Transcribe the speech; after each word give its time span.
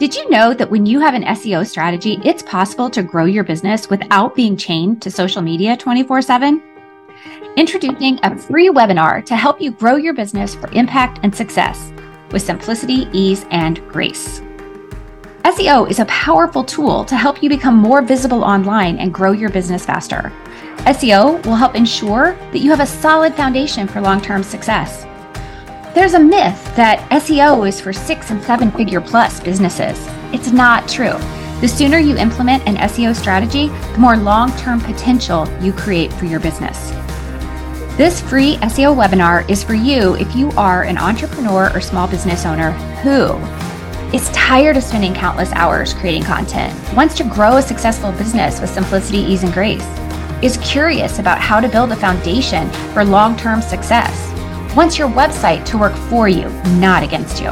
Did 0.00 0.16
you 0.16 0.30
know 0.30 0.54
that 0.54 0.70
when 0.70 0.86
you 0.86 0.98
have 1.00 1.12
an 1.12 1.24
SEO 1.24 1.66
strategy, 1.66 2.18
it's 2.24 2.42
possible 2.42 2.88
to 2.88 3.02
grow 3.02 3.26
your 3.26 3.44
business 3.44 3.90
without 3.90 4.34
being 4.34 4.56
chained 4.56 5.02
to 5.02 5.10
social 5.10 5.42
media 5.42 5.76
24 5.76 6.22
7? 6.22 6.62
Introducing 7.58 8.18
a 8.22 8.34
free 8.38 8.70
webinar 8.70 9.22
to 9.26 9.36
help 9.36 9.60
you 9.60 9.72
grow 9.72 9.96
your 9.96 10.14
business 10.14 10.54
for 10.54 10.72
impact 10.72 11.20
and 11.22 11.36
success 11.36 11.92
with 12.30 12.40
simplicity, 12.40 13.10
ease, 13.12 13.44
and 13.50 13.86
grace. 13.90 14.40
SEO 15.44 15.90
is 15.90 15.98
a 15.98 16.06
powerful 16.06 16.64
tool 16.64 17.04
to 17.04 17.14
help 17.14 17.42
you 17.42 17.50
become 17.50 17.76
more 17.76 18.00
visible 18.00 18.42
online 18.42 18.96
and 18.96 19.12
grow 19.12 19.32
your 19.32 19.50
business 19.50 19.84
faster. 19.84 20.32
SEO 20.86 21.44
will 21.44 21.56
help 21.56 21.74
ensure 21.74 22.32
that 22.52 22.60
you 22.60 22.70
have 22.70 22.80
a 22.80 22.86
solid 22.86 23.34
foundation 23.34 23.86
for 23.86 24.00
long 24.00 24.22
term 24.22 24.42
success. 24.42 25.04
There's 26.00 26.14
a 26.14 26.18
myth 26.18 26.74
that 26.76 27.06
SEO 27.10 27.68
is 27.68 27.78
for 27.78 27.92
six 27.92 28.30
and 28.30 28.42
seven 28.42 28.70
figure 28.70 29.02
plus 29.02 29.38
businesses. 29.38 30.02
It's 30.32 30.50
not 30.50 30.88
true. 30.88 31.12
The 31.60 31.68
sooner 31.68 31.98
you 31.98 32.16
implement 32.16 32.66
an 32.66 32.76
SEO 32.76 33.14
strategy, 33.14 33.68
the 33.68 33.98
more 33.98 34.16
long 34.16 34.50
term 34.56 34.80
potential 34.80 35.46
you 35.60 35.74
create 35.74 36.10
for 36.14 36.24
your 36.24 36.40
business. 36.40 36.88
This 37.98 38.18
free 38.18 38.56
SEO 38.62 38.96
webinar 38.96 39.46
is 39.50 39.62
for 39.62 39.74
you 39.74 40.14
if 40.14 40.34
you 40.34 40.50
are 40.52 40.84
an 40.84 40.96
entrepreneur 40.96 41.70
or 41.74 41.82
small 41.82 42.08
business 42.08 42.46
owner 42.46 42.70
who 43.02 43.34
is 44.16 44.30
tired 44.30 44.78
of 44.78 44.82
spending 44.82 45.12
countless 45.12 45.52
hours 45.52 45.92
creating 45.92 46.22
content, 46.22 46.74
wants 46.96 47.14
to 47.16 47.24
grow 47.24 47.58
a 47.58 47.62
successful 47.62 48.10
business 48.12 48.58
with 48.58 48.70
simplicity, 48.70 49.18
ease, 49.18 49.42
and 49.42 49.52
grace, 49.52 49.86
is 50.42 50.56
curious 50.62 51.18
about 51.18 51.38
how 51.38 51.60
to 51.60 51.68
build 51.68 51.92
a 51.92 51.96
foundation 51.96 52.70
for 52.94 53.04
long 53.04 53.36
term 53.36 53.60
success 53.60 54.29
wants 54.74 54.98
your 54.98 55.08
website 55.08 55.64
to 55.66 55.78
work 55.78 55.94
for 56.08 56.28
you, 56.28 56.48
not 56.78 57.02
against 57.02 57.42
you, 57.42 57.50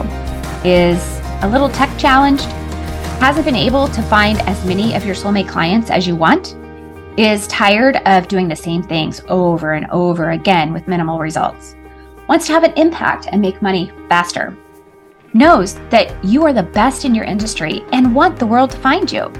is 0.64 1.20
a 1.42 1.48
little 1.48 1.68
tech 1.68 1.96
challenged, 1.98 2.44
hasn't 3.20 3.44
been 3.44 3.56
able 3.56 3.88
to 3.88 4.02
find 4.02 4.40
as 4.42 4.64
many 4.64 4.94
of 4.94 5.04
your 5.04 5.14
soulmate 5.14 5.48
clients 5.48 5.90
as 5.90 6.06
you 6.06 6.14
want, 6.14 6.56
is 7.16 7.48
tired 7.48 7.96
of 8.06 8.28
doing 8.28 8.46
the 8.46 8.54
same 8.54 8.82
things 8.82 9.20
over 9.28 9.72
and 9.72 9.86
over 9.90 10.30
again 10.30 10.72
with 10.72 10.86
minimal 10.86 11.18
results, 11.18 11.74
wants 12.28 12.46
to 12.46 12.52
have 12.52 12.62
an 12.62 12.72
impact 12.74 13.26
and 13.32 13.40
make 13.40 13.60
money 13.60 13.90
faster, 14.08 14.56
knows 15.34 15.74
that 15.90 16.24
you 16.24 16.44
are 16.44 16.52
the 16.52 16.62
best 16.62 17.04
in 17.04 17.14
your 17.14 17.24
industry 17.24 17.84
and 17.92 18.14
want 18.14 18.38
the 18.38 18.46
world 18.46 18.70
to 18.70 18.78
find 18.78 19.10
you, 19.10 19.32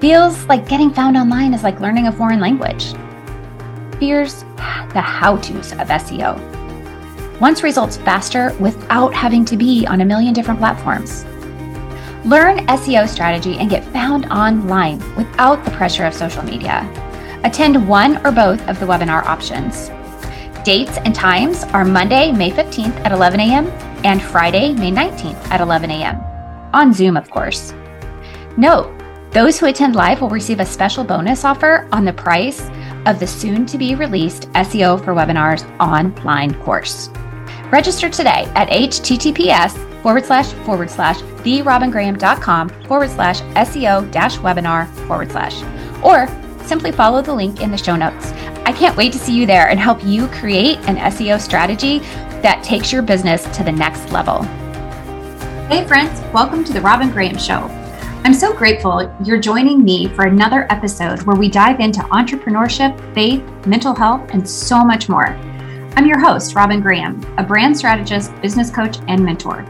feels 0.00 0.44
like 0.46 0.68
getting 0.68 0.92
found 0.92 1.16
online 1.16 1.52
is 1.52 1.64
like 1.64 1.80
learning 1.80 2.06
a 2.06 2.12
foreign 2.12 2.38
language. 2.38 2.94
Fears 3.98 4.44
the 4.56 5.00
how 5.00 5.36
to's 5.36 5.72
of 5.72 5.88
SEO. 5.88 6.38
Wants 7.40 7.62
results 7.62 7.96
faster 7.96 8.56
without 8.60 9.12
having 9.12 9.44
to 9.46 9.56
be 9.56 9.86
on 9.86 10.00
a 10.00 10.04
million 10.04 10.32
different 10.32 10.60
platforms. 10.60 11.24
Learn 12.24 12.66
SEO 12.68 13.08
strategy 13.08 13.58
and 13.58 13.68
get 13.68 13.84
found 13.92 14.26
online 14.26 14.98
without 15.16 15.64
the 15.64 15.70
pressure 15.72 16.06
of 16.06 16.14
social 16.14 16.42
media. 16.42 16.88
Attend 17.44 17.86
one 17.86 18.24
or 18.26 18.32
both 18.32 18.66
of 18.68 18.80
the 18.80 18.86
webinar 18.86 19.24
options. 19.24 19.90
Dates 20.64 20.96
and 21.04 21.14
times 21.14 21.64
are 21.74 21.84
Monday, 21.84 22.32
May 22.32 22.50
15th 22.50 22.96
at 23.04 23.12
11 23.12 23.40
a.m. 23.40 23.66
and 24.04 24.22
Friday, 24.22 24.72
May 24.72 24.90
19th 24.90 25.50
at 25.50 25.60
11 25.60 25.90
a.m. 25.90 26.18
On 26.72 26.94
Zoom, 26.94 27.18
of 27.18 27.30
course. 27.30 27.74
Note, 28.56 28.90
those 29.32 29.58
who 29.58 29.66
attend 29.66 29.94
live 29.94 30.22
will 30.22 30.30
receive 30.30 30.60
a 30.60 30.64
special 30.64 31.04
bonus 31.04 31.44
offer 31.44 31.86
on 31.92 32.06
the 32.06 32.12
price 32.12 32.62
of 33.06 33.20
the 33.20 33.26
soon 33.26 33.66
to 33.66 33.78
be 33.78 33.94
released 33.94 34.50
SEO 34.52 35.02
for 35.04 35.14
Webinars 35.14 35.64
online 35.80 36.54
course. 36.62 37.10
Register 37.70 38.08
today 38.08 38.50
at 38.54 38.68
https 38.68 40.02
forward 40.02 40.24
slash 40.24 40.52
forward 40.64 40.90
slash 40.90 41.18
therobyngraham.com 41.18 42.68
forward 42.84 43.10
slash 43.10 43.40
SEO 43.40 44.10
dash 44.10 44.36
webinar 44.38 44.88
forward 45.06 45.30
slash, 45.30 45.62
or 46.02 46.28
simply 46.66 46.92
follow 46.92 47.22
the 47.22 47.34
link 47.34 47.60
in 47.60 47.70
the 47.70 47.78
show 47.78 47.96
notes. 47.96 48.32
I 48.66 48.72
can't 48.72 48.96
wait 48.96 49.12
to 49.12 49.18
see 49.18 49.34
you 49.34 49.46
there 49.46 49.68
and 49.68 49.78
help 49.78 50.04
you 50.04 50.26
create 50.28 50.78
an 50.88 50.96
SEO 50.96 51.40
strategy 51.40 51.98
that 52.40 52.62
takes 52.62 52.92
your 52.92 53.02
business 53.02 53.44
to 53.56 53.64
the 53.64 53.72
next 53.72 54.10
level. 54.12 54.42
Hey, 55.68 55.86
friends, 55.86 56.20
welcome 56.32 56.64
to 56.64 56.72
the 56.72 56.80
Robyn 56.80 57.10
Graham 57.10 57.38
Show. 57.38 57.83
I'm 58.26 58.32
so 58.32 58.54
grateful 58.54 59.14
you're 59.22 59.38
joining 59.38 59.84
me 59.84 60.08
for 60.08 60.24
another 60.24 60.66
episode 60.72 61.20
where 61.24 61.36
we 61.36 61.50
dive 61.50 61.80
into 61.80 62.00
entrepreneurship, 62.04 62.98
faith, 63.12 63.42
mental 63.66 63.94
health, 63.94 64.30
and 64.30 64.48
so 64.48 64.82
much 64.82 65.10
more. 65.10 65.26
I'm 65.94 66.06
your 66.06 66.18
host, 66.18 66.54
Robyn 66.54 66.80
Graham, 66.80 67.22
a 67.36 67.42
brand 67.42 67.76
strategist, 67.76 68.32
business 68.40 68.70
coach, 68.70 68.96
and 69.08 69.22
mentor. 69.22 69.66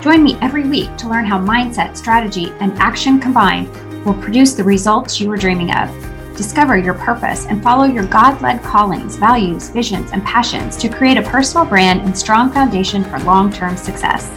Join 0.00 0.24
me 0.24 0.38
every 0.40 0.66
week 0.66 0.96
to 0.96 1.08
learn 1.10 1.26
how 1.26 1.38
mindset, 1.38 1.94
strategy, 1.94 2.50
and 2.60 2.72
action 2.78 3.20
combined 3.20 3.68
will 4.06 4.14
produce 4.14 4.54
the 4.54 4.64
results 4.64 5.20
you 5.20 5.30
are 5.30 5.36
dreaming 5.36 5.74
of. 5.74 5.90
Discover 6.34 6.78
your 6.78 6.94
purpose 6.94 7.44
and 7.44 7.62
follow 7.62 7.84
your 7.84 8.06
God 8.06 8.40
led 8.40 8.62
callings, 8.62 9.16
values, 9.16 9.68
visions, 9.68 10.12
and 10.12 10.24
passions 10.24 10.78
to 10.78 10.88
create 10.88 11.18
a 11.18 11.28
personal 11.28 11.66
brand 11.66 12.00
and 12.00 12.16
strong 12.16 12.50
foundation 12.50 13.04
for 13.04 13.18
long 13.18 13.52
term 13.52 13.76
success. 13.76 14.30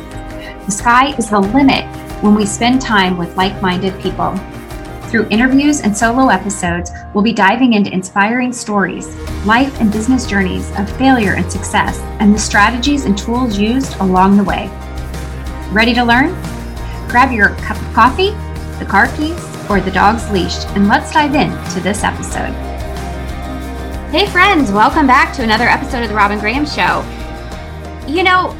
The 0.65 0.71
sky 0.71 1.15
is 1.15 1.29
the 1.29 1.39
limit 1.39 1.85
when 2.25 2.33
we 2.33 2.43
spend 2.43 2.81
time 2.81 3.17
with 3.17 3.37
like 3.37 3.61
minded 3.61 3.93
people. 4.01 4.35
Through 5.09 5.27
interviews 5.29 5.81
and 5.81 5.95
solo 5.95 6.29
episodes, 6.29 6.89
we'll 7.13 7.23
be 7.23 7.31
diving 7.31 7.73
into 7.73 7.93
inspiring 7.93 8.51
stories, 8.51 9.15
life 9.45 9.79
and 9.79 9.91
business 9.91 10.25
journeys 10.25 10.71
of 10.79 10.89
failure 10.97 11.35
and 11.35 11.51
success, 11.51 11.99
and 12.19 12.33
the 12.33 12.39
strategies 12.39 13.05
and 13.05 13.15
tools 13.15 13.59
used 13.59 13.95
along 13.97 14.37
the 14.37 14.43
way. 14.43 14.69
Ready 15.71 15.93
to 15.93 16.03
learn? 16.03 16.29
Grab 17.07 17.31
your 17.31 17.49
cup 17.57 17.79
of 17.79 17.93
coffee, 17.93 18.31
the 18.79 18.87
car 18.89 19.05
keys, 19.15 19.39
or 19.69 19.79
the 19.79 19.91
dog's 19.91 20.27
leash, 20.31 20.65
and 20.69 20.87
let's 20.87 21.13
dive 21.13 21.35
in 21.35 21.51
to 21.73 21.79
this 21.79 22.03
episode. 22.03 22.53
Hey, 24.09 24.25
friends, 24.25 24.71
welcome 24.71 25.05
back 25.05 25.31
to 25.35 25.43
another 25.43 25.65
episode 25.65 26.01
of 26.01 26.09
The 26.09 26.15
Robyn 26.15 26.39
Graham 26.39 26.65
Show. 26.65 27.05
You 28.07 28.23
know, 28.23 28.57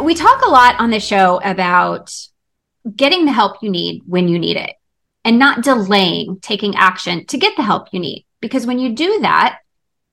we 0.00 0.14
talk 0.14 0.40
a 0.46 0.48
lot 0.48 0.80
on 0.80 0.88
the 0.88 0.98
show 0.98 1.42
about 1.44 2.10
getting 2.96 3.24
the 3.24 3.32
help 3.32 3.62
you 3.62 3.70
need 3.70 4.02
when 4.06 4.28
you 4.28 4.38
need 4.38 4.56
it 4.56 4.74
and 5.24 5.38
not 5.38 5.62
delaying 5.62 6.38
taking 6.40 6.76
action 6.76 7.26
to 7.26 7.38
get 7.38 7.56
the 7.56 7.62
help 7.62 7.88
you 7.92 8.00
need. 8.00 8.26
Because 8.40 8.66
when 8.66 8.78
you 8.78 8.94
do 8.94 9.20
that, 9.20 9.60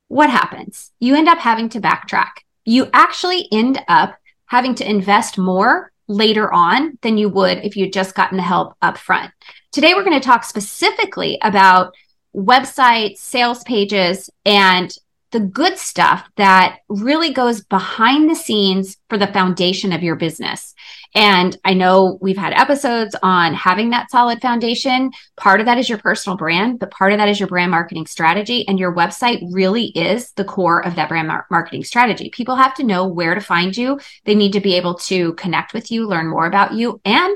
what 0.08 0.30
happens? 0.30 0.92
You 1.00 1.16
end 1.16 1.28
up 1.28 1.38
having 1.38 1.70
to 1.70 1.81
backtrack. 1.81 2.31
You 2.66 2.90
actually 2.94 3.48
end 3.52 3.81
up 3.88 4.16
having 4.46 4.76
to 4.76 4.90
invest 4.90 5.38
more 5.38 5.92
later 6.08 6.52
on 6.52 6.98
than 7.02 7.18
you 7.18 7.30
would 7.30 7.60
if 7.60 7.76
you'd 7.76 7.94
just 7.94 8.16
gotten 8.16 8.38
the 8.38 8.44
help 8.44 8.76
up 8.81 8.98
front. 8.98 9.31
Today, 9.72 9.94
we're 9.94 10.04
going 10.04 10.20
to 10.20 10.26
talk 10.26 10.44
specifically 10.44 11.38
about 11.42 11.94
websites, 12.36 13.18
sales 13.18 13.64
pages, 13.64 14.30
and 14.46 14.94
the 15.31 15.40
good 15.40 15.78
stuff 15.78 16.28
that 16.36 16.80
really 16.90 17.34
goes 17.34 17.64
behind 17.64 18.30
the 18.30 18.36
scenes 18.36 18.97
for 19.09 19.18
the 19.18 19.28
foundation 19.28 19.94
of 19.94 20.03
your 20.03 20.16
business. 20.16 20.74
And 21.14 21.58
I 21.66 21.74
know 21.74 22.18
we've 22.22 22.38
had 22.38 22.53
episodes 22.53 23.16
on 23.22 23.53
having 23.53 23.90
that 23.90 24.12
solid 24.12 24.42
foundation. 24.42 25.12
Part 25.36 25.59
of 25.59 25.66
that 25.66 25.78
is 25.78 25.90
your 25.90 25.97
personal 25.97 26.38
brand, 26.38 26.80
but 26.80 26.92
part 26.92 27.12
of 27.12 27.18
that 27.18 27.28
is 27.28 27.40
your 27.40 27.50
brand 27.50 27.72
marketing 27.72 28.08
strategy. 28.08 28.66
And 28.68 28.80
your 28.80 28.96
website 28.96 29.42
really 29.52 29.88
is 29.88 30.31
the 30.34 30.46
core 30.46 30.86
of 30.86 30.96
that 30.96 31.09
brand 31.09 31.28
mar- 31.28 31.48
marketing 31.50 31.84
strategy. 31.84 32.30
People 32.30 32.56
have 32.56 32.74
to 32.75 32.84
know 32.84 33.08
where 33.08 33.36
to 33.36 33.42
find 33.42 33.75
you. 33.75 34.00
They 34.25 34.36
need 34.36 34.53
to 34.53 34.62
be 34.62 34.75
able 34.75 34.96
to 34.96 35.34
connect 35.34 35.74
with 35.74 35.92
you, 35.92 36.08
learn 36.08 36.28
more 36.28 36.46
about 36.46 36.74
you, 36.74 37.02
and 37.03 37.36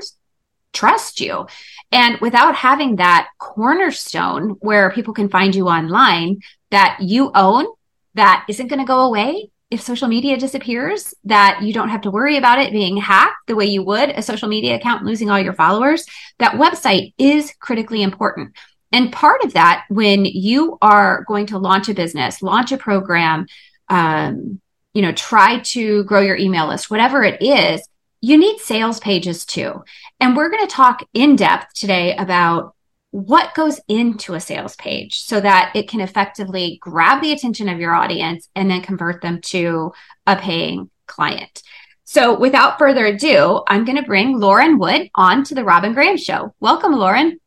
trust 0.72 1.20
you. 1.20 1.46
And 1.92 2.18
without 2.20 2.54
having 2.54 2.96
that 2.96 3.28
cornerstone 3.38 4.50
where 4.60 4.90
people 4.90 5.14
can 5.14 5.28
find 5.28 5.54
you 5.54 5.68
online 5.68 6.40
that 6.70 6.98
you 7.00 7.30
own, 7.34 7.66
that 8.16 8.44
isn't 8.48 8.66
going 8.66 8.80
to 8.80 8.84
go 8.84 9.00
away 9.00 9.50
if 9.70 9.80
social 9.80 10.06
media 10.08 10.36
disappears, 10.36 11.12
that 11.24 11.60
you 11.62 11.72
don't 11.72 11.88
have 11.88 12.02
to 12.02 12.10
worry 12.10 12.36
about 12.36 12.60
it 12.60 12.72
being 12.72 12.96
hacked 12.96 13.46
the 13.46 13.56
way 13.56 13.66
you 13.66 13.82
would 13.82 14.10
a 14.10 14.22
social 14.22 14.48
media 14.48 14.76
account 14.76 15.04
losing 15.04 15.28
all 15.28 15.40
your 15.40 15.52
followers. 15.52 16.06
That 16.38 16.54
website 16.54 17.14
is 17.18 17.52
critically 17.58 18.02
important. 18.02 18.54
And 18.92 19.12
part 19.12 19.42
of 19.42 19.54
that, 19.54 19.84
when 19.88 20.24
you 20.24 20.78
are 20.80 21.24
going 21.26 21.46
to 21.46 21.58
launch 21.58 21.88
a 21.88 21.94
business, 21.94 22.42
launch 22.42 22.70
a 22.70 22.78
program, 22.78 23.46
um, 23.88 24.60
you 24.94 25.02
know, 25.02 25.12
try 25.12 25.58
to 25.58 26.04
grow 26.04 26.20
your 26.20 26.36
email 26.36 26.68
list, 26.68 26.88
whatever 26.88 27.24
it 27.24 27.42
is, 27.42 27.86
you 28.20 28.38
need 28.38 28.60
sales 28.60 29.00
pages 29.00 29.44
too. 29.44 29.82
And 30.20 30.36
we're 30.36 30.48
going 30.48 30.66
to 30.66 30.72
talk 30.72 31.02
in 31.12 31.34
depth 31.34 31.74
today 31.74 32.16
about 32.16 32.75
what 33.16 33.54
goes 33.54 33.80
into 33.88 34.34
a 34.34 34.40
sales 34.40 34.76
page 34.76 35.20
so 35.20 35.40
that 35.40 35.72
it 35.74 35.88
can 35.88 36.02
effectively 36.02 36.76
grab 36.82 37.22
the 37.22 37.32
attention 37.32 37.66
of 37.66 37.80
your 37.80 37.94
audience 37.94 38.50
and 38.54 38.70
then 38.70 38.82
convert 38.82 39.22
them 39.22 39.40
to 39.40 39.90
a 40.26 40.36
paying 40.36 40.90
client. 41.06 41.62
So 42.04 42.38
without 42.38 42.78
further 42.78 43.06
ado, 43.06 43.62
I'm 43.66 43.86
going 43.86 43.96
to 43.96 44.02
bring 44.02 44.38
Lauren 44.38 44.78
Wood 44.78 45.08
on 45.14 45.44
to 45.44 45.54
the 45.54 45.64
Robyn 45.64 45.94
Graham 45.94 46.18
show. 46.18 46.54
Welcome, 46.60 46.92
Lauren. 46.92 47.40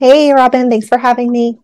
Hey, 0.00 0.34
Robyn. 0.34 0.68
Thanks 0.68 0.88
for 0.88 0.98
having 0.98 1.32
me. 1.32 1.58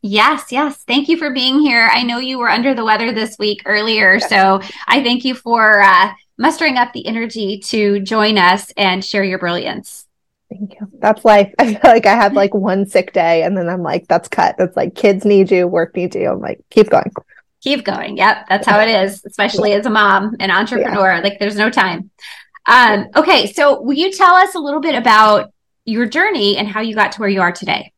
Yes, 0.00 0.52
yes. 0.52 0.76
Thank 0.86 1.08
you 1.08 1.16
for 1.16 1.32
being 1.32 1.58
here. 1.58 1.88
I 1.90 2.04
know 2.04 2.18
you 2.18 2.38
were 2.38 2.50
under 2.50 2.72
the 2.72 2.84
weather 2.84 3.10
this 3.10 3.36
week 3.36 3.62
earlier, 3.66 4.20
so 4.20 4.60
I 4.86 5.02
thank 5.02 5.24
you 5.24 5.34
for 5.34 5.82
uh, 5.82 6.12
mustering 6.38 6.76
up 6.76 6.92
the 6.92 7.04
energy 7.04 7.58
to 7.64 7.98
join 7.98 8.38
us 8.38 8.70
and 8.76 9.04
share 9.04 9.24
your 9.24 9.40
brilliance. 9.40 10.06
Thank 10.56 10.74
you. 10.74 10.88
That's 11.00 11.24
life. 11.24 11.52
I 11.58 11.74
feel 11.74 11.90
like 11.90 12.06
I 12.06 12.14
have 12.14 12.34
like 12.34 12.54
one 12.54 12.86
sick 12.86 13.12
day 13.12 13.42
and 13.42 13.56
then 13.56 13.68
I'm 13.68 13.82
like, 13.82 14.06
that's 14.06 14.28
cut. 14.28 14.56
That's 14.56 14.76
like 14.76 14.94
kids 14.94 15.24
need 15.24 15.50
you, 15.50 15.66
work 15.66 15.96
needs 15.96 16.14
you. 16.14 16.30
I'm 16.30 16.40
like, 16.40 16.64
keep 16.70 16.90
going. 16.90 17.10
Keep 17.60 17.84
going. 17.84 18.16
Yep. 18.16 18.46
That's 18.48 18.66
how 18.66 18.78
it 18.80 18.88
is, 18.88 19.24
especially 19.24 19.72
as 19.72 19.86
a 19.86 19.90
mom 19.90 20.36
and 20.38 20.52
entrepreneur. 20.52 21.14
Yeah. 21.14 21.20
Like 21.20 21.38
there's 21.38 21.56
no 21.56 21.70
time. 21.70 22.10
Um, 22.66 23.08
okay. 23.16 23.52
So 23.52 23.80
will 23.80 23.94
you 23.94 24.12
tell 24.12 24.34
us 24.34 24.54
a 24.54 24.58
little 24.58 24.80
bit 24.80 24.94
about 24.94 25.52
your 25.84 26.06
journey 26.06 26.56
and 26.56 26.68
how 26.68 26.82
you 26.82 26.94
got 26.94 27.12
to 27.12 27.20
where 27.20 27.28
you 27.28 27.40
are 27.40 27.52
today? 27.52 27.92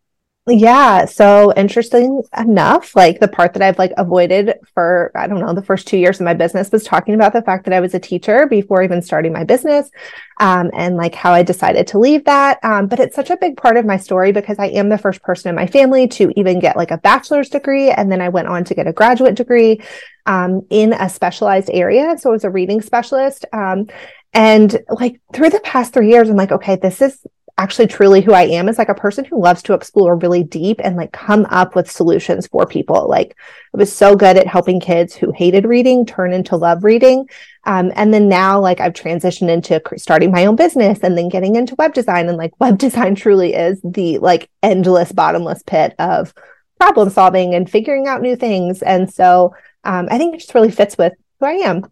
Yeah. 0.49 1.07
So 1.07 1.53
interesting 1.57 2.23
enough, 2.39 2.95
like 2.95 3.19
the 3.19 3.27
part 3.27 3.53
that 3.55 3.63
I've 3.63 3.81
like 3.81 3.93
avoided 3.97 4.55
for, 4.75 5.11
I 5.17 5.27
don't 5.27 5.41
know, 5.41 5.53
the 5.53 5.63
first 5.63 5.89
two 5.89 5.99
years 5.99 6.21
of 6.21 6.25
my 6.25 6.35
business 6.35 6.71
was 6.71 6.85
talking 6.85 7.15
about 7.15 7.33
the 7.33 7.43
fact 7.43 7.65
that 7.65 7.75
I 7.75 7.81
was 7.81 7.95
a 7.95 7.99
teacher 7.99 8.47
before 8.47 8.81
even 8.85 9.03
starting 9.03 9.33
my 9.33 9.43
business. 9.43 9.91
Um, 10.39 10.71
and 10.73 10.97
like 10.97 11.17
how 11.17 11.33
I 11.33 11.43
decided 11.43 11.89
to 11.89 11.99
leave 11.99 12.25
that. 12.27 12.61
Um, 12.63 12.87
but 12.87 13.01
it's 13.01 13.17
such 13.17 13.31
a 13.31 13.37
big 13.37 13.57
part 13.57 13.77
of 13.77 13.85
my 13.85 13.97
story 13.97 14.31
because 14.31 14.61
I 14.61 14.67
am 14.67 14.89
the 14.89 14.99
first 14.99 15.21
person 15.23 15.49
in 15.49 15.57
my 15.57 15.67
family 15.67 16.07
to 16.09 16.33
even 16.37 16.61
get 16.61 16.77
like 16.77 16.93
a 16.93 16.99
bachelor's 16.99 17.49
degree. 17.49 17.91
And 17.91 18.13
then 18.13 18.21
I 18.21 18.29
went 18.29 18.47
on 18.47 18.63
to 18.67 18.75
get 18.75 18.87
a 18.87 18.93
graduate 18.93 19.35
degree, 19.35 19.81
um, 20.27 20.65
in 20.71 20.93
a 20.93 21.09
specialized 21.09 21.71
area. 21.73 22.17
So 22.19 22.31
I 22.31 22.33
was 22.33 22.45
a 22.45 22.51
reading 22.51 22.83
specialist. 22.83 23.47
Um, 23.53 23.89
and 24.33 24.79
like 24.91 25.21
through 25.33 25.51
the 25.51 25.61
past 25.61 25.93
three 25.93 26.11
years, 26.11 26.31
I'm 26.31 26.37
like, 26.37 26.53
okay, 26.53 26.77
this 26.77 27.03
is 27.03 27.27
actually 27.59 27.87
truly 27.87 28.21
who 28.21 28.35
I 28.35 28.43
am 28.43 28.69
is 28.69 28.77
like 28.77 28.91
a 28.91 28.95
person 28.95 29.25
who 29.25 29.41
loves 29.41 29.63
to 29.63 29.73
explore 29.73 30.17
really 30.17 30.43
deep 30.43 30.79
and 30.85 30.95
like 30.95 31.13
come 31.13 31.47
up 31.49 31.75
with 31.75 31.91
solutions 31.91 32.47
for 32.47 32.67
people. 32.67 33.09
Like 33.09 33.35
I 33.75 33.79
was 33.79 33.91
so 33.91 34.15
good 34.15 34.37
at 34.37 34.47
helping 34.47 34.79
kids 34.79 35.15
who 35.15 35.33
hated 35.33 35.65
reading 35.65 36.05
turn 36.05 36.35
into 36.35 36.57
love 36.57 36.85
reading. 36.85 37.29
Um, 37.65 37.93
and 37.97 38.13
then 38.13 38.29
now 38.29 38.61
like 38.61 38.81
I've 38.81 38.93
transitioned 38.93 39.49
into 39.49 39.81
starting 39.97 40.31
my 40.31 40.45
own 40.45 40.57
business 40.57 40.99
and 41.03 41.17
then 41.17 41.31
getting 41.31 41.57
into 41.57 41.75
web 41.77 41.95
design 41.95 42.29
and 42.29 42.37
like 42.37 42.53
web 42.61 42.77
design 42.77 43.15
truly 43.15 43.55
is 43.55 43.81
the 43.83 44.19
like 44.19 44.51
endless 44.63 45.13
bottomless 45.13 45.63
pit 45.63 45.95
of 45.99 46.35
problem 46.79 47.09
solving 47.09 47.55
and 47.55 47.71
figuring 47.71 48.07
out 48.07 48.21
new 48.21 48.37
things. 48.37 48.83
And 48.83 49.13
so 49.13 49.55
um, 49.83 50.09
I 50.11 50.19
think 50.19 50.35
it 50.35 50.39
just 50.39 50.55
really 50.55 50.71
fits 50.71 50.99
with 50.99 51.15
who 51.41 51.47
I 51.47 51.53
am. 51.53 51.85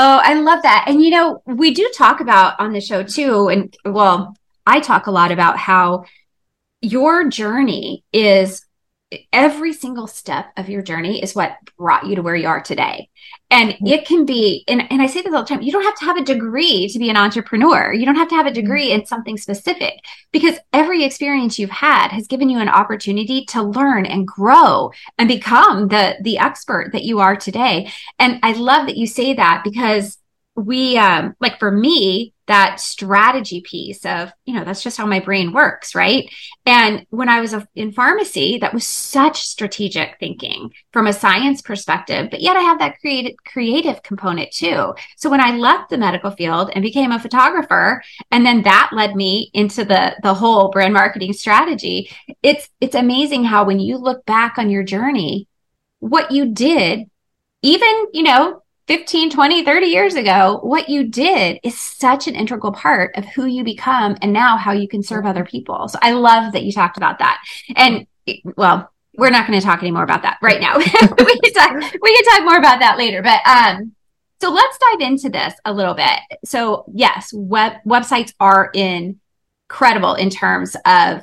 Oh, 0.00 0.20
I 0.22 0.34
love 0.34 0.62
that. 0.62 0.84
And 0.86 1.02
you 1.02 1.10
know, 1.10 1.42
we 1.46 1.74
do 1.74 1.90
talk 1.96 2.20
about 2.20 2.60
on 2.60 2.72
the 2.72 2.80
show 2.80 3.02
too, 3.02 3.48
and 3.48 3.76
well, 3.84 4.36
I 4.68 4.80
talk 4.80 5.06
a 5.06 5.10
lot 5.10 5.32
about 5.32 5.56
how 5.56 6.04
your 6.82 7.28
journey 7.28 8.04
is 8.12 8.64
every 9.32 9.72
single 9.72 10.06
step 10.06 10.52
of 10.58 10.68
your 10.68 10.82
journey 10.82 11.22
is 11.22 11.34
what 11.34 11.56
brought 11.78 12.06
you 12.06 12.14
to 12.16 12.22
where 12.22 12.36
you 12.36 12.46
are 12.46 12.60
today. 12.60 13.08
And 13.50 13.70
mm-hmm. 13.70 13.86
it 13.86 14.06
can 14.06 14.26
be, 14.26 14.64
and, 14.68 14.82
and 14.90 15.00
I 15.00 15.06
say 15.06 15.22
this 15.22 15.32
all 15.32 15.42
the 15.42 15.48
time, 15.48 15.62
you 15.62 15.72
don't 15.72 15.84
have 15.84 15.98
to 16.00 16.04
have 16.04 16.18
a 16.18 16.24
degree 16.24 16.86
to 16.88 16.98
be 16.98 17.08
an 17.08 17.16
entrepreneur. 17.16 17.92
You 17.94 18.04
don't 18.04 18.16
have 18.16 18.28
to 18.28 18.34
have 18.34 18.44
a 18.44 18.50
mm-hmm. 18.50 18.60
degree 18.60 18.92
in 18.92 19.06
something 19.06 19.38
specific 19.38 19.94
because 20.30 20.58
every 20.74 21.04
experience 21.04 21.58
you've 21.58 21.70
had 21.70 22.08
has 22.08 22.26
given 22.26 22.50
you 22.50 22.58
an 22.58 22.68
opportunity 22.68 23.46
to 23.46 23.62
learn 23.62 24.04
and 24.04 24.28
grow 24.28 24.92
and 25.16 25.28
become 25.28 25.88
the, 25.88 26.16
the 26.20 26.36
expert 26.36 26.90
that 26.92 27.04
you 27.04 27.20
are 27.20 27.36
today. 27.36 27.90
And 28.18 28.38
I 28.42 28.52
love 28.52 28.86
that 28.86 28.98
you 28.98 29.06
say 29.06 29.32
that 29.32 29.62
because 29.64 30.18
we, 30.58 30.98
um, 30.98 31.34
like 31.40 31.58
for 31.58 31.70
me, 31.70 32.34
that 32.46 32.80
strategy 32.80 33.60
piece 33.60 34.04
of, 34.06 34.32
you 34.46 34.54
know, 34.54 34.64
that's 34.64 34.82
just 34.82 34.96
how 34.96 35.06
my 35.06 35.20
brain 35.20 35.52
works, 35.52 35.94
right? 35.94 36.28
And 36.64 37.06
when 37.10 37.28
I 37.28 37.40
was 37.40 37.54
in 37.74 37.92
pharmacy, 37.92 38.58
that 38.58 38.72
was 38.72 38.86
such 38.86 39.42
strategic 39.42 40.18
thinking 40.18 40.72
from 40.92 41.06
a 41.06 41.12
science 41.12 41.60
perspective, 41.60 42.28
but 42.30 42.40
yet 42.40 42.56
I 42.56 42.62
have 42.62 42.78
that 42.78 42.98
creative 43.00 43.36
creative 43.44 44.02
component 44.02 44.50
too. 44.50 44.94
So 45.16 45.28
when 45.30 45.42
I 45.42 45.56
left 45.56 45.90
the 45.90 45.98
medical 45.98 46.30
field 46.30 46.70
and 46.74 46.82
became 46.82 47.12
a 47.12 47.20
photographer, 47.20 48.02
and 48.30 48.44
then 48.44 48.62
that 48.62 48.90
led 48.92 49.14
me 49.14 49.50
into 49.52 49.84
the 49.84 50.16
the 50.22 50.34
whole 50.34 50.70
brand 50.70 50.94
marketing 50.94 51.34
strategy, 51.34 52.10
it's 52.42 52.68
it's 52.80 52.94
amazing 52.94 53.44
how 53.44 53.64
when 53.64 53.78
you 53.78 53.98
look 53.98 54.24
back 54.24 54.56
on 54.56 54.70
your 54.70 54.82
journey, 54.82 55.46
what 56.00 56.30
you 56.30 56.52
did 56.52 57.10
even, 57.62 58.06
you 58.12 58.22
know, 58.22 58.62
15, 58.88 59.30
20, 59.30 59.64
30 59.64 59.86
years 59.86 60.14
ago, 60.14 60.60
what 60.62 60.88
you 60.88 61.04
did 61.04 61.60
is 61.62 61.78
such 61.78 62.26
an 62.26 62.34
integral 62.34 62.72
part 62.72 63.14
of 63.16 63.26
who 63.26 63.44
you 63.44 63.62
become 63.62 64.16
and 64.22 64.32
now 64.32 64.56
how 64.56 64.72
you 64.72 64.88
can 64.88 65.02
serve 65.02 65.26
other 65.26 65.44
people. 65.44 65.88
So 65.88 65.98
I 66.00 66.12
love 66.12 66.54
that 66.54 66.64
you 66.64 66.72
talked 66.72 66.96
about 66.96 67.18
that. 67.18 67.38
And 67.76 68.06
well, 68.56 68.90
we're 69.14 69.28
not 69.28 69.46
going 69.46 69.60
to 69.60 69.64
talk 69.64 69.80
anymore 69.80 70.04
about 70.04 70.22
that 70.22 70.38
right 70.40 70.58
now. 70.58 70.78
we 70.78 70.84
can 70.84 71.52
talk, 71.52 71.74
we 72.00 72.16
can 72.16 72.24
talk 72.24 72.44
more 72.44 72.56
about 72.56 72.80
that 72.80 72.96
later, 72.96 73.22
but, 73.22 73.40
um, 73.46 73.92
so 74.40 74.50
let's 74.52 74.78
dive 74.78 75.00
into 75.00 75.28
this 75.28 75.52
a 75.64 75.72
little 75.72 75.94
bit. 75.94 76.20
So 76.44 76.84
yes, 76.94 77.32
web 77.34 77.72
websites 77.84 78.32
are 78.40 78.70
incredible 78.72 80.14
in 80.14 80.30
terms 80.30 80.76
of 80.86 81.22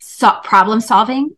so- 0.00 0.40
problem 0.42 0.80
solving 0.80 1.36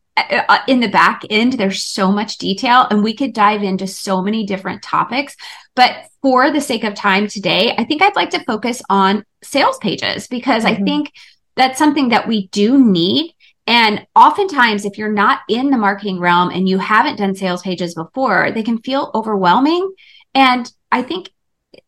in 0.69 0.81
the 0.81 0.89
back 0.89 1.23
end, 1.31 1.55
there's 1.55 1.83
so 1.83 2.13
much 2.13 2.39
detail 2.39 2.87
and 2.91 3.03
we 3.03 3.15
could 3.15 3.33
dive 3.33 3.63
into 3.63 3.87
so 3.87 4.23
many 4.23 4.45
different 4.45 4.83
topics. 4.83 5.37
But 5.75 6.07
for 6.21 6.51
the 6.51 6.61
sake 6.61 6.85
of 6.85 6.95
time 6.95 7.29
today, 7.29 7.75
I 7.77 7.85
think 7.85 8.03
I'd 8.03 8.17
like 8.17 8.31
to 8.31 8.45
focus 8.45 8.83
on 8.91 9.25
sales 9.43 9.79
pages 9.79 10.27
because 10.27 10.65
mm-hmm. 10.65 10.83
I 10.83 10.85
think 10.85 11.13
that's 11.57 11.79
something 11.79 12.11
that 12.11 12.29
we 12.29 12.49
do 12.49 12.79
need. 12.79 13.35
And 13.67 14.07
oftentimes, 14.17 14.85
if 14.85 14.99
you're 14.99 15.13
not 15.13 15.41
in 15.49 15.71
the 15.71 15.79
marketing 15.79 16.19
realm 16.19 16.51
and 16.51 16.69
you 16.69 16.79
haven't 16.79 17.17
done 17.17 17.35
sales 17.35 17.63
pages 17.63 17.95
before, 17.95 18.51
they 18.51 18.63
can 18.63 18.79
feel 18.79 19.11
overwhelming. 19.15 19.93
And 20.35 20.71
I 20.91 21.03
think 21.03 21.31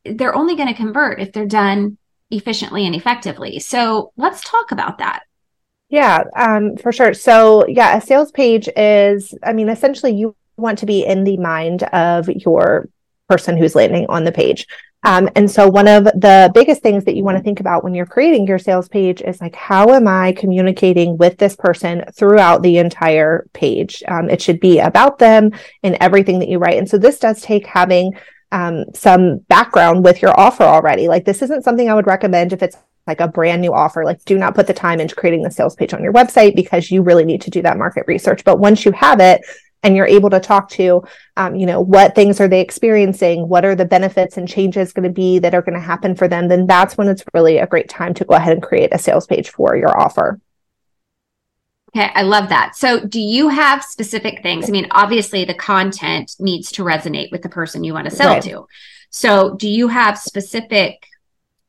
they're 0.05 0.35
only 0.35 0.57
going 0.57 0.69
to 0.69 0.75
convert 0.75 1.21
if 1.21 1.33
they're 1.33 1.47
done 1.47 1.99
efficiently 2.31 2.87
and 2.87 2.95
effectively. 2.95 3.59
So 3.59 4.13
let's 4.17 4.49
talk 4.49 4.73
about 4.73 4.99
that. 4.99 5.25
Yeah, 5.95 6.25
um, 6.35 6.77
for 6.77 6.91
sure. 6.91 7.15
So, 7.15 7.65
yeah, 7.69 7.97
a 7.97 8.01
sales 8.01 8.33
page 8.33 8.69
is, 8.77 9.33
I 9.45 9.53
mean, 9.53 9.69
essentially, 9.69 10.13
you 10.13 10.35
want 10.57 10.81
to 10.81 10.87
be 10.87 11.05
in 11.07 11.23
the 11.23 11.37
mind 11.37 11.85
of 11.85 12.29
your 12.29 12.89
person 13.29 13.57
who's 13.57 13.77
landing 13.77 14.05
on 14.09 14.25
the 14.25 14.33
page. 14.33 14.67
Um, 15.05 15.31
and 15.37 15.49
so, 15.49 15.69
one 15.69 15.87
of 15.87 16.03
the 16.03 16.51
biggest 16.53 16.83
things 16.83 17.05
that 17.05 17.15
you 17.15 17.23
want 17.23 17.39
to 17.39 17.45
think 17.45 17.61
about 17.61 17.85
when 17.85 17.95
you're 17.95 18.07
creating 18.07 18.49
your 18.49 18.59
sales 18.59 18.89
page 18.89 19.23
is 19.23 19.41
like, 19.41 19.55
how 19.55 19.91
am 19.91 20.09
I 20.09 20.33
communicating 20.33 21.17
with 21.17 21.39
this 21.39 21.55
person 21.55 22.03
throughout 22.13 22.63
the 22.63 22.79
entire 22.79 23.47
page? 23.53 24.03
Um, 24.09 24.29
it 24.29 24.43
should 24.43 24.59
be 24.59 24.81
about 24.81 25.21
them 25.21 25.53
and 25.85 25.97
everything 26.01 26.41
that 26.41 26.49
you 26.49 26.59
write. 26.59 26.79
And 26.79 26.91
so, 26.91 26.99
this 26.99 27.21
does 27.21 27.41
take 27.41 27.69
having 27.69 28.19
um, 28.51 28.87
some 28.95 29.39
background 29.47 30.03
with 30.03 30.23
your 30.23 30.37
offer 30.41 30.65
already. 30.65 31.07
Like, 31.07 31.25
this 31.25 31.41
isn't 31.41 31.63
something 31.63 31.89
I 31.89 31.95
would 31.95 32.09
recommend 32.09 32.53
if 32.53 32.65
it's 32.65 32.79
like 33.07 33.21
a 33.21 33.29
brand 33.29 33.61
new 33.61 33.73
offer, 33.73 34.05
like 34.05 34.25
do 34.25 34.39
not 34.39 34.55
put 34.55 34.67
the 34.67 34.75
time 34.75 35.01
into 35.01 35.15
creating 35.15 35.43
the 35.43 35.51
sales 35.51 35.75
page 35.75 35.93
on 35.93 36.03
your 36.03 36.13
website 36.13 36.57
because 36.57 36.91
you 36.91 37.03
really 37.03 37.25
need 37.25 37.43
to 37.43 37.51
do 37.51 37.63
that 37.63 37.79
market 37.79 38.05
research. 38.07 38.45
But 38.45 38.59
once 38.59 38.85
you 38.85 38.93
have 38.93 39.21
it 39.21 39.43
and 39.83 39.95
you're 39.95 40.07
able 40.07 40.31
to 40.31 40.41
talk 40.41 40.71
to, 40.71 41.05
um, 41.37 41.55
you 41.55 41.67
know, 41.67 41.81
what 41.81 42.15
things 42.15 42.41
are 42.41 42.49
they 42.49 42.63
experiencing? 42.63 43.49
What 43.49 43.65
are 43.65 43.75
the 43.75 43.85
benefits 43.85 44.39
and 44.39 44.49
changes 44.49 44.95
going 44.95 45.05
to 45.05 45.11
be 45.11 45.39
that 45.41 45.55
are 45.55 45.63
going 45.63 45.79
to 45.79 45.81
happen 45.81 46.15
for 46.15 46.27
them? 46.27 46.49
Then 46.49 46.67
that's 46.67 46.97
when 46.97 47.09
it's 47.09 47.25
really 47.35 47.59
a 47.59 47.67
great 47.67 47.91
time 47.91 48.15
to 48.15 48.25
go 48.25 48.35
ahead 48.35 48.55
and 48.55 48.63
create 48.63 48.95
a 48.95 48.99
sales 48.99 49.27
page 49.27 49.51
for 49.51 49.77
your 49.77 50.01
offer. 50.01 50.41
Okay, 51.97 52.11
I 52.13 52.23
love 52.23 52.49
that. 52.49 52.75
So, 52.75 52.99
do 53.07 53.21
you 53.21 53.49
have 53.51 53.85
specific 53.85 54.43
things? 54.43 54.69
I 54.69 54.73
mean, 54.73 54.89
obviously, 54.91 55.45
the 55.45 55.55
content 55.55 56.35
needs 56.41 56.73
to 56.73 56.83
resonate 56.83 57.31
with 57.31 57.43
the 57.43 57.49
person 57.49 57.85
you 57.85 57.93
want 57.93 58.11
to 58.11 58.17
sell 58.17 58.35
right. 58.35 58.43
to. 58.43 58.67
So, 59.11 59.55
do 59.55 59.69
you 59.69 59.87
have 59.87 60.19
specific 60.19 61.07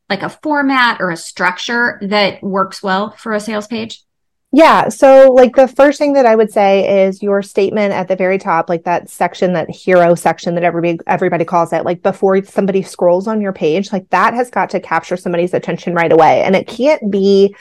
like 0.09 0.23
a 0.23 0.29
format 0.29 1.01
or 1.01 1.11
a 1.11 1.17
structure 1.17 1.99
that 2.01 2.41
works 2.43 2.83
well 2.83 3.11
for 3.11 3.33
a 3.33 3.39
sales 3.39 3.67
page? 3.67 4.03
Yeah. 4.51 4.87
So, 4.87 5.33
like, 5.33 5.55
the 5.57 5.67
first 5.67 5.97
thing 5.97 6.13
that 6.13 6.25
I 6.25 6.33
would 6.33 6.49
say 6.49 7.05
is 7.05 7.21
your 7.21 7.41
statement 7.41 7.93
at 7.93 8.07
the 8.07 8.15
very 8.15 8.37
top, 8.37 8.69
like 8.69 8.85
that 8.85 9.09
section, 9.09 9.51
that 9.51 9.69
hero 9.69 10.15
section 10.15 10.55
that 10.55 10.63
everybody 10.63 10.97
everybody 11.07 11.43
calls 11.43 11.73
it. 11.73 11.83
Like 11.83 12.01
before 12.01 12.41
somebody 12.45 12.81
scrolls 12.81 13.27
on 13.27 13.41
your 13.41 13.51
page, 13.51 13.91
like 13.91 14.09
that 14.11 14.33
has 14.33 14.49
got 14.49 14.69
to 14.69 14.79
capture 14.79 15.17
somebody's 15.17 15.53
attention 15.53 15.93
right 15.93 16.11
away, 16.11 16.41
and 16.43 16.55
it 16.55 16.67
can't 16.67 17.11
be 17.11 17.53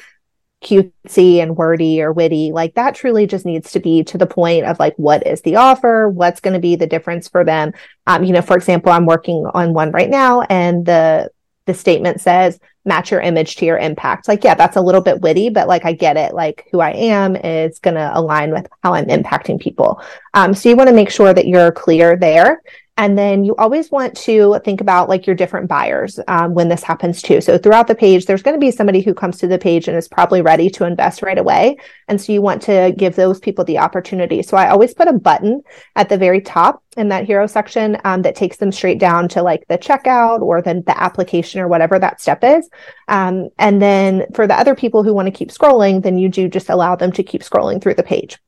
cutesy 0.62 1.42
and 1.42 1.56
wordy 1.56 2.00
or 2.00 2.12
witty. 2.12 2.52
Like 2.52 2.74
that 2.74 2.94
truly 2.94 3.26
just 3.26 3.44
needs 3.44 3.72
to 3.72 3.80
be 3.80 4.04
to 4.04 4.16
the 4.16 4.26
point 4.26 4.64
of 4.64 4.78
like 4.78 4.94
what 4.96 5.26
is 5.26 5.42
the 5.42 5.56
offer, 5.56 6.08
what's 6.08 6.40
going 6.40 6.54
to 6.54 6.60
be 6.60 6.76
the 6.76 6.86
difference 6.86 7.28
for 7.28 7.44
them. 7.44 7.72
Um, 8.06 8.22
you 8.22 8.32
know, 8.32 8.42
for 8.42 8.56
example, 8.56 8.92
I'm 8.92 9.06
working 9.06 9.46
on 9.52 9.74
one 9.74 9.90
right 9.90 10.10
now, 10.10 10.42
and 10.42 10.86
the 10.86 11.30
the 11.66 11.74
statement 11.74 12.20
says 12.20 12.58
match 12.84 13.10
your 13.10 13.20
image 13.20 13.56
to 13.56 13.64
your 13.64 13.78
impact. 13.78 14.28
Like, 14.28 14.44
yeah, 14.44 14.54
that's 14.54 14.76
a 14.76 14.80
little 14.80 15.00
bit 15.00 15.20
witty, 15.20 15.48
but 15.48 15.68
like 15.68 15.84
I 15.84 15.92
get 15.92 16.16
it. 16.16 16.34
Like 16.34 16.68
who 16.70 16.80
I 16.80 16.90
am 16.90 17.34
is 17.36 17.78
going 17.78 17.94
to 17.94 18.10
align 18.14 18.50
with 18.50 18.66
how 18.82 18.94
I'm 18.94 19.06
impacting 19.06 19.58
people. 19.58 20.02
Um, 20.34 20.54
so 20.54 20.68
you 20.68 20.76
want 20.76 20.88
to 20.88 20.94
make 20.94 21.10
sure 21.10 21.32
that 21.32 21.46
you're 21.46 21.72
clear 21.72 22.16
there. 22.16 22.62
And 22.96 23.18
then 23.18 23.44
you 23.44 23.56
always 23.56 23.90
want 23.90 24.16
to 24.18 24.60
think 24.64 24.80
about 24.80 25.08
like 25.08 25.26
your 25.26 25.34
different 25.34 25.68
buyers 25.68 26.20
um, 26.28 26.54
when 26.54 26.68
this 26.68 26.84
happens 26.84 27.22
too. 27.22 27.40
So 27.40 27.58
throughout 27.58 27.88
the 27.88 27.94
page, 27.94 28.26
there's 28.26 28.42
going 28.42 28.54
to 28.54 28.64
be 28.64 28.70
somebody 28.70 29.00
who 29.00 29.14
comes 29.14 29.38
to 29.38 29.48
the 29.48 29.58
page 29.58 29.88
and 29.88 29.96
is 29.96 30.06
probably 30.06 30.42
ready 30.42 30.70
to 30.70 30.84
invest 30.84 31.20
right 31.20 31.36
away. 31.36 31.76
And 32.06 32.20
so 32.20 32.32
you 32.32 32.40
want 32.40 32.62
to 32.62 32.94
give 32.96 33.16
those 33.16 33.40
people 33.40 33.64
the 33.64 33.78
opportunity. 33.78 34.42
So 34.42 34.56
I 34.56 34.68
always 34.68 34.94
put 34.94 35.08
a 35.08 35.12
button 35.12 35.62
at 35.96 36.08
the 36.08 36.16
very 36.16 36.40
top 36.40 36.84
in 36.96 37.08
that 37.08 37.24
hero 37.24 37.48
section 37.48 37.98
um, 38.04 38.22
that 38.22 38.36
takes 38.36 38.58
them 38.58 38.70
straight 38.70 39.00
down 39.00 39.28
to 39.30 39.42
like 39.42 39.64
the 39.68 39.76
checkout 39.76 40.40
or 40.40 40.62
then 40.62 40.84
the 40.86 40.96
application 41.00 41.60
or 41.60 41.66
whatever 41.66 41.98
that 41.98 42.20
step 42.20 42.44
is. 42.44 42.70
Um, 43.08 43.48
and 43.58 43.82
then 43.82 44.26
for 44.34 44.46
the 44.46 44.54
other 44.54 44.76
people 44.76 45.02
who 45.02 45.12
want 45.12 45.26
to 45.26 45.32
keep 45.32 45.50
scrolling, 45.50 46.04
then 46.04 46.16
you 46.16 46.28
do 46.28 46.48
just 46.48 46.70
allow 46.70 46.94
them 46.94 47.10
to 47.12 47.24
keep 47.24 47.42
scrolling 47.42 47.82
through 47.82 47.94
the 47.94 48.04
page. 48.04 48.38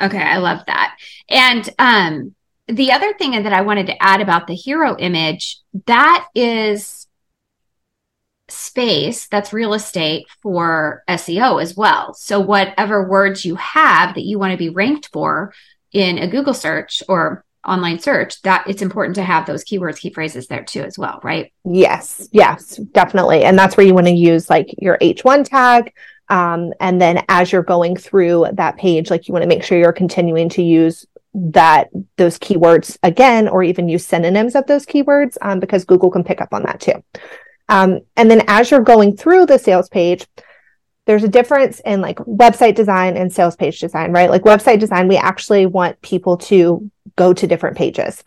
Okay, 0.00 0.22
I 0.22 0.38
love 0.38 0.60
that. 0.66 0.96
And 1.28 1.68
um 1.78 2.34
the 2.68 2.92
other 2.92 3.12
thing 3.14 3.30
that 3.42 3.52
I 3.52 3.60
wanted 3.60 3.86
to 3.86 4.02
add 4.02 4.20
about 4.20 4.46
the 4.46 4.54
hero 4.54 4.96
image, 4.98 5.58
that 5.86 6.26
is 6.34 7.06
space, 8.48 9.26
that's 9.28 9.52
real 9.52 9.74
estate 9.74 10.26
for 10.42 11.02
SEO 11.08 11.60
as 11.62 11.76
well. 11.76 12.14
So 12.14 12.40
whatever 12.40 13.08
words 13.08 13.44
you 13.44 13.56
have 13.56 14.14
that 14.14 14.24
you 14.24 14.38
want 14.38 14.52
to 14.52 14.58
be 14.58 14.68
ranked 14.68 15.10
for 15.12 15.52
in 15.92 16.18
a 16.18 16.28
Google 16.28 16.54
search 16.54 17.02
or 17.08 17.44
online 17.66 17.98
search, 17.98 18.40
that 18.42 18.64
it's 18.68 18.82
important 18.82 19.16
to 19.16 19.22
have 19.22 19.46
those 19.46 19.64
keywords, 19.64 19.98
key 19.98 20.10
phrases 20.10 20.46
there 20.46 20.64
too 20.64 20.82
as 20.82 20.98
well, 20.98 21.20
right? 21.22 21.52
Yes, 21.64 22.28
yes, 22.32 22.76
definitely. 22.92 23.44
And 23.44 23.58
that's 23.58 23.76
where 23.76 23.86
you 23.86 23.94
want 23.94 24.06
to 24.06 24.12
use 24.12 24.50
like 24.50 24.74
your 24.78 24.98
H1 24.98 25.48
tag. 25.48 25.92
Um, 26.28 26.72
and 26.80 27.00
then 27.00 27.24
as 27.28 27.52
you're 27.52 27.62
going 27.62 27.96
through 27.96 28.46
that 28.52 28.76
page, 28.76 29.10
like 29.10 29.28
you 29.28 29.32
want 29.32 29.42
to 29.42 29.48
make 29.48 29.62
sure 29.62 29.78
you're 29.78 29.92
continuing 29.92 30.48
to 30.50 30.62
use 30.62 31.06
that 31.34 31.90
those 32.16 32.38
keywords 32.38 32.96
again, 33.02 33.48
or 33.48 33.62
even 33.62 33.88
use 33.88 34.06
synonyms 34.06 34.54
of 34.54 34.66
those 34.66 34.86
keywords, 34.86 35.36
um, 35.42 35.60
because 35.60 35.84
Google 35.84 36.10
can 36.10 36.24
pick 36.24 36.40
up 36.40 36.52
on 36.52 36.62
that 36.62 36.80
too. 36.80 37.02
Um, 37.68 38.00
and 38.16 38.30
then 38.30 38.44
as 38.46 38.70
you're 38.70 38.80
going 38.80 39.16
through 39.16 39.46
the 39.46 39.58
sales 39.58 39.88
page, 39.88 40.26
there's 41.06 41.24
a 41.24 41.28
difference 41.28 41.80
in 41.84 42.00
like 42.00 42.16
website 42.18 42.74
design 42.74 43.16
and 43.16 43.32
sales 43.32 43.56
page 43.56 43.80
design, 43.80 44.12
right? 44.12 44.30
Like 44.30 44.42
website 44.42 44.80
design, 44.80 45.08
we 45.08 45.16
actually 45.16 45.66
want 45.66 46.00
people 46.00 46.36
to 46.38 46.90
go 47.16 47.32
to 47.32 47.46
different 47.46 47.76
pages. 47.76 48.22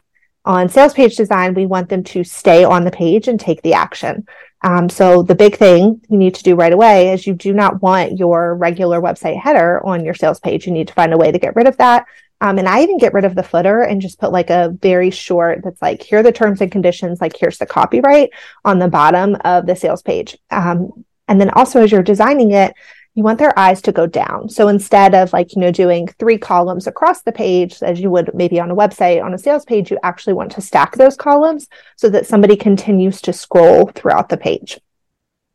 On 0.45 0.69
sales 0.69 0.93
page 0.93 1.15
design, 1.15 1.53
we 1.53 1.65
want 1.65 1.89
them 1.89 2.03
to 2.05 2.23
stay 2.23 2.63
on 2.63 2.85
the 2.85 2.91
page 2.91 3.27
and 3.27 3.39
take 3.39 3.61
the 3.63 3.73
action. 3.73 4.27
Um, 4.63 4.89
so 4.89 5.21
the 5.21 5.35
big 5.35 5.57
thing 5.57 6.01
you 6.09 6.17
need 6.17 6.35
to 6.35 6.43
do 6.43 6.55
right 6.55 6.71
away 6.71 7.13
is 7.13 7.27
you 7.27 7.33
do 7.33 7.53
not 7.53 7.81
want 7.81 8.17
your 8.17 8.55
regular 8.55 9.01
website 9.01 9.39
header 9.39 9.85
on 9.85 10.05
your 10.05 10.13
sales 10.13 10.39
page. 10.39 10.65
You 10.65 10.73
need 10.73 10.87
to 10.87 10.93
find 10.93 11.13
a 11.13 11.17
way 11.17 11.31
to 11.31 11.39
get 11.39 11.55
rid 11.55 11.67
of 11.67 11.77
that. 11.77 12.05
Um, 12.39 12.59
and 12.59 12.67
I 12.67 12.83
even 12.83 12.99
get 12.99 13.13
rid 13.13 13.25
of 13.25 13.35
the 13.35 13.43
footer 13.43 13.81
and 13.81 14.01
just 14.01 14.19
put 14.19 14.31
like 14.31 14.49
a 14.49 14.69
very 14.81 15.09
short 15.09 15.61
that's 15.63 15.81
like, 15.81 16.03
here 16.03 16.19
are 16.19 16.23
the 16.23 16.31
terms 16.31 16.61
and 16.61 16.71
conditions, 16.71 17.19
like 17.19 17.35
here's 17.35 17.57
the 17.57 17.65
copyright 17.65 18.29
on 18.63 18.79
the 18.79 18.87
bottom 18.87 19.35
of 19.43 19.65
the 19.65 19.75
sales 19.75 20.03
page. 20.03 20.37
Um, 20.51 21.05
and 21.27 21.41
then 21.41 21.49
also 21.49 21.81
as 21.81 21.91
you're 21.91 22.03
designing 22.03 22.51
it, 22.51 22.73
you 23.15 23.23
want 23.23 23.39
their 23.39 23.57
eyes 23.57 23.81
to 23.81 23.91
go 23.91 24.05
down. 24.05 24.47
So 24.47 24.67
instead 24.67 25.15
of 25.15 25.33
like, 25.33 25.55
you 25.55 25.61
know, 25.61 25.71
doing 25.71 26.07
three 26.19 26.37
columns 26.37 26.85
across 26.85 27.23
the 27.23 27.31
page 27.31 27.81
as 27.81 27.99
you 27.99 28.11
would 28.11 28.29
maybe 28.35 28.59
on 28.59 28.69
a 28.69 28.75
website, 28.75 29.23
on 29.23 29.33
a 29.33 29.39
sales 29.39 29.65
page, 29.65 29.89
you 29.89 29.97
actually 30.03 30.33
want 30.33 30.51
to 30.51 30.61
stack 30.61 30.95
those 30.95 31.15
columns 31.15 31.67
so 31.95 32.09
that 32.09 32.27
somebody 32.27 32.55
continues 32.55 33.19
to 33.21 33.33
scroll 33.33 33.87
throughout 33.87 34.29
the 34.29 34.37
page. 34.37 34.79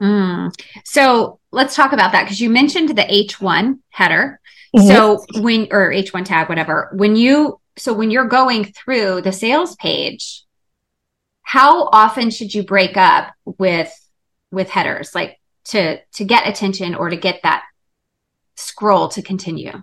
Mm. 0.03 0.53
So 0.85 1.39
let's 1.53 1.77
talk 1.77 1.93
about 1.93 2.13
that 2.13 2.25
because 2.25 2.41
you 2.41 2.51
mentioned 2.51 2.89
the 2.89 3.03
H1 3.03 3.79
header. 3.91 4.41
Mm-hmm. 4.75 4.89
So 4.89 5.25
when, 5.41 5.69
or 5.71 5.91
H1 5.91 6.25
tag, 6.25 6.49
whatever, 6.49 6.91
when 6.95 7.15
you, 7.15 7.61
so 7.77 7.93
when 7.93 8.11
you're 8.11 8.27
going 8.27 8.65
through 8.65 9.21
the 9.21 9.33
sales 9.33 9.77
page, 9.77 10.45
how 11.43 11.89
often 11.93 12.31
should 12.31 12.55
you 12.55 12.63
break 12.63 12.97
up 12.97 13.33
with, 13.45 13.93
with 14.51 14.71
headers 14.71 15.15
like 15.15 15.39
to, 15.67 15.99
to 16.15 16.25
get 16.25 16.49
attention 16.49 16.95
or 16.95 17.11
to 17.11 17.17
get 17.17 17.41
that 17.43 17.65
scroll 18.57 19.09
to 19.09 19.23
continue? 19.23 19.83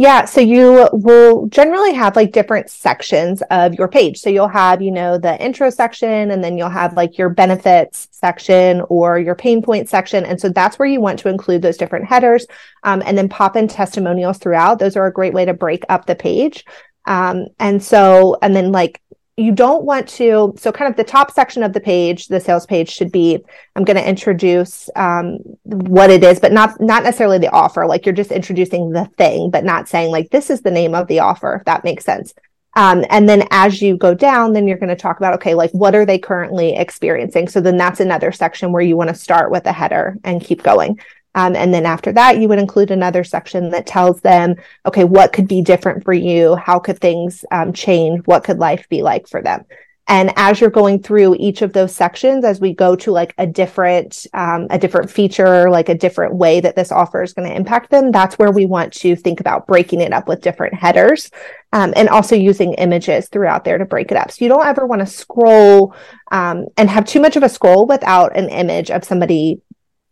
Yeah, 0.00 0.26
so 0.26 0.40
you 0.40 0.88
will 0.92 1.48
generally 1.48 1.92
have 1.92 2.14
like 2.14 2.30
different 2.30 2.70
sections 2.70 3.42
of 3.50 3.74
your 3.74 3.88
page. 3.88 4.20
So 4.20 4.30
you'll 4.30 4.46
have, 4.46 4.80
you 4.80 4.92
know, 4.92 5.18
the 5.18 5.36
intro 5.44 5.70
section 5.70 6.30
and 6.30 6.42
then 6.42 6.56
you'll 6.56 6.68
have 6.68 6.92
like 6.94 7.18
your 7.18 7.28
benefits 7.28 8.06
section 8.12 8.82
or 8.90 9.18
your 9.18 9.34
pain 9.34 9.60
point 9.60 9.88
section. 9.88 10.24
And 10.24 10.40
so 10.40 10.50
that's 10.50 10.78
where 10.78 10.86
you 10.86 11.00
want 11.00 11.18
to 11.18 11.28
include 11.28 11.62
those 11.62 11.76
different 11.76 12.04
headers 12.04 12.46
um, 12.84 13.02
and 13.06 13.18
then 13.18 13.28
pop 13.28 13.56
in 13.56 13.66
testimonials 13.66 14.38
throughout. 14.38 14.78
Those 14.78 14.94
are 14.94 15.08
a 15.08 15.12
great 15.12 15.34
way 15.34 15.44
to 15.46 15.52
break 15.52 15.82
up 15.88 16.06
the 16.06 16.14
page. 16.14 16.64
Um, 17.04 17.48
and 17.58 17.82
so, 17.82 18.38
and 18.40 18.54
then 18.54 18.70
like 18.70 19.02
you 19.38 19.52
don't 19.52 19.84
want 19.84 20.08
to 20.08 20.52
so 20.56 20.72
kind 20.72 20.90
of 20.90 20.96
the 20.96 21.04
top 21.04 21.30
section 21.30 21.62
of 21.62 21.72
the 21.72 21.80
page 21.80 22.26
the 22.26 22.40
sales 22.40 22.66
page 22.66 22.90
should 22.90 23.12
be 23.12 23.38
i'm 23.76 23.84
going 23.84 23.96
to 23.96 24.08
introduce 24.08 24.90
um, 24.96 25.38
what 25.62 26.10
it 26.10 26.24
is 26.24 26.40
but 26.40 26.52
not 26.52 26.80
not 26.80 27.02
necessarily 27.02 27.38
the 27.38 27.50
offer. 27.52 27.86
Like 27.86 28.06
you're 28.06 28.14
just 28.14 28.32
introducing 28.32 28.90
the 28.90 29.06
thing 29.16 29.50
but 29.50 29.64
not 29.64 29.88
saying 29.88 30.10
like 30.10 30.30
this 30.30 30.50
is 30.50 30.62
the 30.62 30.70
name 30.70 30.94
of 30.94 31.06
the 31.06 31.20
offer 31.20 31.56
if 31.56 31.64
that 31.64 31.84
makes 31.84 32.04
sense. 32.04 32.34
Um, 32.76 33.04
and 33.10 33.28
then 33.28 33.46
as 33.50 33.82
you 33.82 33.96
go 33.96 34.14
down 34.14 34.52
then 34.52 34.68
you're 34.68 34.78
going 34.78 34.88
to 34.88 34.96
talk 34.96 35.18
about 35.18 35.34
okay 35.34 35.54
like 35.54 35.70
what 35.72 35.94
are 35.94 36.06
they 36.06 36.18
currently 36.18 36.76
experiencing? 36.76 37.48
So 37.48 37.60
then 37.60 37.76
that's 37.76 38.00
another 38.00 38.32
section 38.32 38.72
where 38.72 38.82
you 38.82 38.96
want 38.96 39.08
to 39.08 39.14
start 39.14 39.50
with 39.50 39.66
a 39.66 39.72
header 39.72 40.16
and 40.24 40.42
keep 40.42 40.62
going 40.62 40.98
um, 41.38 41.54
and 41.54 41.72
then 41.72 41.86
after 41.86 42.10
that, 42.10 42.40
you 42.40 42.48
would 42.48 42.58
include 42.58 42.90
another 42.90 43.22
section 43.22 43.70
that 43.70 43.86
tells 43.86 44.20
them, 44.22 44.56
okay, 44.84 45.04
what 45.04 45.32
could 45.32 45.46
be 45.46 45.62
different 45.62 46.02
for 46.02 46.12
you? 46.12 46.56
How 46.56 46.80
could 46.80 46.98
things 46.98 47.44
um, 47.52 47.72
change? 47.72 48.26
What 48.26 48.42
could 48.42 48.58
life 48.58 48.88
be 48.88 49.02
like 49.02 49.28
for 49.28 49.40
them? 49.40 49.64
And 50.08 50.32
as 50.36 50.60
you're 50.60 50.70
going 50.70 51.00
through 51.00 51.36
each 51.38 51.62
of 51.62 51.72
those 51.72 51.94
sections, 51.94 52.44
as 52.44 52.60
we 52.60 52.74
go 52.74 52.96
to 52.96 53.12
like 53.12 53.34
a 53.38 53.46
different, 53.46 54.26
um, 54.34 54.66
a 54.70 54.78
different 54.78 55.12
feature, 55.12 55.70
like 55.70 55.88
a 55.88 55.94
different 55.94 56.34
way 56.34 56.58
that 56.58 56.74
this 56.74 56.90
offer 56.90 57.22
is 57.22 57.34
going 57.34 57.48
to 57.48 57.54
impact 57.54 57.90
them, 57.90 58.10
that's 58.10 58.36
where 58.36 58.50
we 58.50 58.66
want 58.66 58.92
to 58.94 59.14
think 59.14 59.38
about 59.38 59.68
breaking 59.68 60.00
it 60.00 60.12
up 60.12 60.26
with 60.26 60.40
different 60.40 60.74
headers, 60.74 61.30
um, 61.72 61.92
and 61.94 62.08
also 62.08 62.34
using 62.34 62.72
images 62.74 63.28
throughout 63.28 63.64
there 63.64 63.78
to 63.78 63.84
break 63.84 64.10
it 64.10 64.16
up. 64.16 64.32
So 64.32 64.44
you 64.44 64.48
don't 64.48 64.66
ever 64.66 64.86
want 64.86 65.02
to 65.02 65.06
scroll 65.06 65.94
um, 66.32 66.66
and 66.76 66.90
have 66.90 67.04
too 67.04 67.20
much 67.20 67.36
of 67.36 67.44
a 67.44 67.48
scroll 67.48 67.86
without 67.86 68.36
an 68.36 68.48
image 68.48 68.90
of 68.90 69.04
somebody 69.04 69.60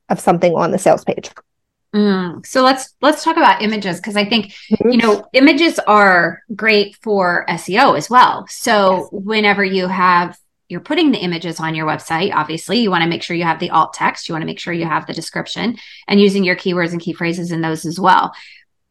of 0.09 0.21
something 0.21 0.55
on 0.55 0.71
the 0.71 0.79
sales 0.79 1.05
page. 1.05 1.31
Mm. 1.95 2.45
So 2.45 2.63
let's 2.63 2.95
let's 3.01 3.25
talk 3.25 3.37
about 3.37 3.63
images 3.63 3.97
because 3.97 4.17
I 4.17 4.25
think 4.25 4.53
mm-hmm. 4.71 4.91
you 4.91 4.99
know 4.99 5.27
images 5.33 5.79
are 5.79 6.43
great 6.55 6.97
for 6.97 7.47
SEO 7.49 7.97
as 7.97 8.11
well. 8.11 8.47
So 8.49 8.97
yes. 8.97 9.09
whenever 9.13 9.65
you 9.65 9.89
have 9.89 10.37
you're 10.69 10.81
putting 10.81 11.13
the 11.13 11.19
images 11.19 11.61
on 11.61 11.75
your 11.75 11.87
website, 11.87 12.35
obviously 12.35 12.81
you 12.81 12.91
want 12.91 13.03
to 13.03 13.09
make 13.09 13.23
sure 13.23 13.37
you 13.37 13.45
have 13.45 13.61
the 13.61 13.71
alt 13.71 13.95
text, 13.95 14.29
you 14.29 14.35
want 14.35 14.43
to 14.43 14.47
make 14.47 14.59
sure 14.59 14.75
you 14.75 14.85
have 14.85 15.07
the 15.07 15.15
description 15.15 15.79
and 16.09 16.21
using 16.21 16.45
your 16.45 16.57
keywords 16.57 16.93
and 16.93 17.01
key 17.01 17.13
phrases 17.13 17.53
in 17.53 17.61
those 17.61 17.87
as 17.87 18.01
well. 18.01 18.35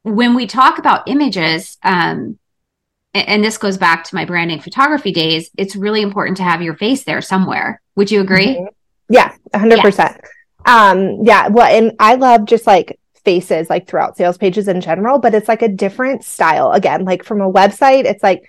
When 0.03 0.35
we 0.35 0.47
talk 0.47 0.77
about 0.77 1.07
images, 1.07 1.77
um, 1.83 2.39
and 3.13 3.43
this 3.43 3.57
goes 3.57 3.77
back 3.77 4.03
to 4.05 4.15
my 4.15 4.25
branding 4.25 4.61
photography 4.61 5.11
days, 5.11 5.49
it's 5.57 5.75
really 5.75 6.01
important 6.01 6.37
to 6.37 6.43
have 6.43 6.61
your 6.61 6.75
face 6.75 7.03
there 7.03 7.21
somewhere. 7.21 7.81
Would 7.95 8.11
you 8.11 8.21
agree? 8.21 8.55
Mm-hmm. 8.55 9.13
Yeah, 9.13 9.33
100%. 9.53 9.83
Yes. 9.83 10.19
Um, 10.65 11.19
yeah, 11.23 11.47
well, 11.47 11.67
and 11.67 11.93
I 11.99 12.15
love 12.15 12.45
just 12.45 12.67
like 12.67 12.99
faces 13.23 13.69
like 13.69 13.87
throughout 13.87 14.17
sales 14.17 14.37
pages 14.37 14.67
in 14.67 14.81
general, 14.81 15.19
but 15.19 15.33
it's 15.33 15.47
like 15.47 15.61
a 15.61 15.67
different 15.67 16.23
style. 16.23 16.71
Again, 16.71 17.05
like 17.05 17.23
from 17.23 17.41
a 17.41 17.51
website, 17.51 18.05
it's 18.05 18.23
like 18.23 18.47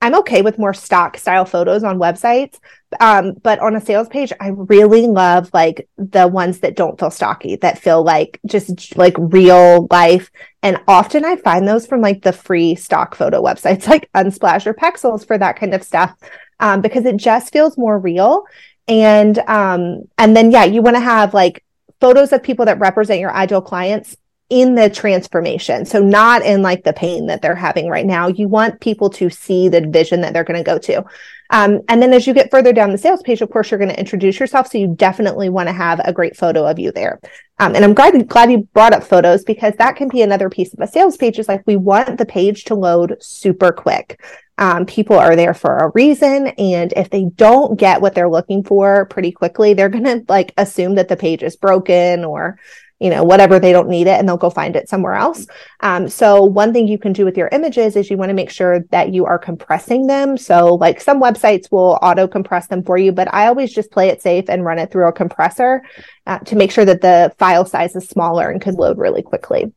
I'm 0.00 0.14
okay 0.16 0.42
with 0.42 0.58
more 0.58 0.74
stock 0.74 1.16
style 1.16 1.44
photos 1.44 1.82
on 1.82 1.98
websites. 1.98 2.58
Um, 3.00 3.34
but 3.42 3.58
on 3.58 3.74
a 3.74 3.80
sales 3.80 4.08
page, 4.08 4.32
I 4.40 4.48
really 4.48 5.06
love 5.06 5.50
like 5.52 5.88
the 5.96 6.28
ones 6.28 6.60
that 6.60 6.76
don't 6.76 6.98
feel 6.98 7.10
stocky, 7.10 7.56
that 7.56 7.80
feel 7.80 8.02
like 8.04 8.40
just 8.46 8.96
like 8.96 9.14
real 9.18 9.88
life. 9.90 10.30
And 10.62 10.78
often 10.86 11.24
I 11.24 11.36
find 11.36 11.66
those 11.66 11.86
from 11.86 12.00
like 12.00 12.22
the 12.22 12.32
free 12.32 12.76
stock 12.76 13.14
photo 13.16 13.42
websites 13.42 13.86
like 13.88 14.08
Unsplash 14.14 14.66
or 14.66 14.74
Pexels 14.74 15.26
for 15.26 15.36
that 15.36 15.58
kind 15.58 15.74
of 15.74 15.82
stuff. 15.82 16.14
Um, 16.60 16.80
because 16.80 17.04
it 17.04 17.16
just 17.16 17.52
feels 17.52 17.78
more 17.78 17.98
real 17.98 18.44
and 18.88 19.38
um 19.40 20.02
and 20.16 20.36
then 20.36 20.50
yeah 20.50 20.64
you 20.64 20.82
want 20.82 20.96
to 20.96 21.00
have 21.00 21.34
like 21.34 21.64
photos 22.00 22.32
of 22.32 22.42
people 22.42 22.64
that 22.64 22.78
represent 22.78 23.20
your 23.20 23.32
ideal 23.32 23.60
clients 23.60 24.16
in 24.50 24.74
the 24.74 24.88
transformation. 24.88 25.84
So 25.84 26.00
not 26.00 26.42
in 26.42 26.62
like 26.62 26.82
the 26.82 26.94
pain 26.94 27.26
that 27.26 27.42
they're 27.42 27.54
having 27.54 27.88
right 27.88 28.06
now. 28.06 28.28
You 28.28 28.48
want 28.48 28.80
people 28.80 29.10
to 29.10 29.28
see 29.28 29.68
the 29.68 29.82
vision 29.82 30.22
that 30.22 30.32
they're 30.32 30.44
going 30.44 30.58
to 30.58 30.64
go 30.64 30.78
to. 30.78 31.04
Um, 31.50 31.80
and 31.88 32.00
then 32.00 32.12
as 32.14 32.26
you 32.26 32.32
get 32.32 32.50
further 32.50 32.72
down 32.72 32.90
the 32.90 32.98
sales 32.98 33.22
page 33.22 33.40
of 33.40 33.50
course 33.50 33.70
you're 33.70 33.78
going 33.78 33.90
to 33.90 33.98
introduce 33.98 34.40
yourself. 34.40 34.68
So 34.68 34.78
you 34.78 34.94
definitely 34.94 35.50
want 35.50 35.68
to 35.68 35.74
have 35.74 36.00
a 36.02 36.12
great 36.12 36.36
photo 36.36 36.66
of 36.66 36.78
you 36.78 36.92
there. 36.92 37.20
Um, 37.58 37.74
and 37.74 37.84
i'm 37.84 37.94
glad, 37.94 38.28
glad 38.28 38.50
you 38.52 38.68
brought 38.72 38.92
up 38.92 39.02
photos 39.02 39.44
because 39.44 39.74
that 39.78 39.96
can 39.96 40.08
be 40.08 40.22
another 40.22 40.48
piece 40.48 40.72
of 40.72 40.80
a 40.80 40.86
sales 40.86 41.16
page 41.16 41.38
is 41.38 41.48
like 41.48 41.66
we 41.66 41.76
want 41.76 42.16
the 42.16 42.26
page 42.26 42.64
to 42.64 42.74
load 42.74 43.16
super 43.20 43.72
quick 43.72 44.20
um, 44.58 44.86
people 44.86 45.16
are 45.16 45.36
there 45.36 45.54
for 45.54 45.78
a 45.78 45.90
reason. 45.94 46.48
And 46.48 46.92
if 46.96 47.10
they 47.10 47.26
don't 47.36 47.78
get 47.78 48.00
what 48.00 48.14
they're 48.14 48.28
looking 48.28 48.64
for 48.64 49.06
pretty 49.06 49.32
quickly, 49.32 49.72
they're 49.72 49.88
going 49.88 50.04
to 50.04 50.24
like 50.28 50.52
assume 50.58 50.96
that 50.96 51.08
the 51.08 51.16
page 51.16 51.42
is 51.42 51.56
broken 51.56 52.24
or 52.24 52.58
you 53.00 53.10
know, 53.10 53.22
whatever, 53.22 53.60
they 53.60 53.70
don't 53.70 53.88
need 53.88 54.08
it 54.08 54.18
and 54.18 54.28
they'll 54.28 54.36
go 54.36 54.50
find 54.50 54.74
it 54.74 54.88
somewhere 54.88 55.14
else. 55.14 55.46
Um, 55.80 56.08
so 56.08 56.42
one 56.42 56.72
thing 56.72 56.88
you 56.88 56.98
can 56.98 57.12
do 57.12 57.24
with 57.24 57.36
your 57.36 57.48
images 57.52 57.94
is 57.94 58.10
you 58.10 58.16
want 58.16 58.30
to 58.30 58.34
make 58.34 58.50
sure 58.50 58.80
that 58.90 59.14
you 59.14 59.24
are 59.24 59.38
compressing 59.38 60.08
them. 60.08 60.36
So 60.36 60.74
like 60.74 61.00
some 61.00 61.22
websites 61.22 61.70
will 61.70 61.98
auto 62.02 62.26
compress 62.26 62.66
them 62.66 62.82
for 62.82 62.98
you, 62.98 63.12
but 63.12 63.32
I 63.32 63.46
always 63.46 63.72
just 63.72 63.92
play 63.92 64.08
it 64.08 64.20
safe 64.20 64.46
and 64.48 64.64
run 64.64 64.80
it 64.80 64.90
through 64.90 65.06
a 65.06 65.12
compressor 65.12 65.82
uh, 66.26 66.40
to 66.40 66.56
make 66.56 66.72
sure 66.72 66.84
that 66.84 67.00
the 67.00 67.32
file 67.38 67.64
size 67.64 67.94
is 67.94 68.08
smaller 68.08 68.50
and 68.50 68.60
can 68.60 68.74
load 68.74 68.98
really 68.98 69.22
quickly. 69.22 69.72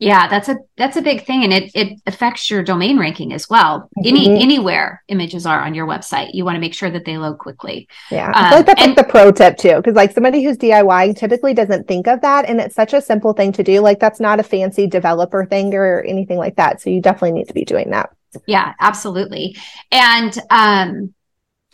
Yeah, 0.00 0.28
that's 0.28 0.48
a 0.48 0.56
that's 0.78 0.96
a 0.96 1.02
big 1.02 1.26
thing, 1.26 1.44
and 1.44 1.52
it 1.52 1.70
it 1.74 2.00
affects 2.06 2.50
your 2.50 2.62
domain 2.62 2.98
ranking 2.98 3.34
as 3.34 3.50
well. 3.50 3.80
Mm-hmm. 3.80 4.08
Any 4.08 4.42
anywhere 4.42 5.04
images 5.08 5.44
are 5.44 5.60
on 5.60 5.74
your 5.74 5.86
website, 5.86 6.30
you 6.32 6.42
want 6.42 6.56
to 6.56 6.60
make 6.60 6.72
sure 6.72 6.90
that 6.90 7.04
they 7.04 7.18
load 7.18 7.36
quickly. 7.36 7.86
Yeah, 8.10 8.28
um, 8.28 8.32
I 8.34 8.48
feel 8.48 8.58
like 8.58 8.66
that's 8.66 8.82
and, 8.82 8.96
like 8.96 9.06
the 9.06 9.12
pro 9.12 9.30
tip 9.30 9.58
too, 9.58 9.76
because 9.76 9.94
like 9.94 10.12
somebody 10.12 10.42
who's 10.42 10.56
DIY 10.56 11.18
typically 11.18 11.52
doesn't 11.52 11.86
think 11.86 12.08
of 12.08 12.22
that, 12.22 12.46
and 12.46 12.62
it's 12.62 12.74
such 12.74 12.94
a 12.94 13.02
simple 13.02 13.34
thing 13.34 13.52
to 13.52 13.62
do. 13.62 13.80
Like 13.80 14.00
that's 14.00 14.20
not 14.20 14.40
a 14.40 14.42
fancy 14.42 14.86
developer 14.86 15.44
thing 15.44 15.74
or 15.74 16.00
anything 16.00 16.38
like 16.38 16.56
that. 16.56 16.80
So 16.80 16.88
you 16.88 17.02
definitely 17.02 17.32
need 17.32 17.48
to 17.48 17.54
be 17.54 17.66
doing 17.66 17.90
that. 17.90 18.08
Yeah, 18.46 18.72
absolutely. 18.80 19.58
And 19.92 20.34
um, 20.48 21.14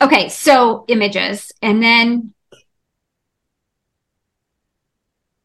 okay, 0.01 0.27
so 0.27 0.83
images, 0.89 1.53
and 1.61 1.81
then 1.81 2.33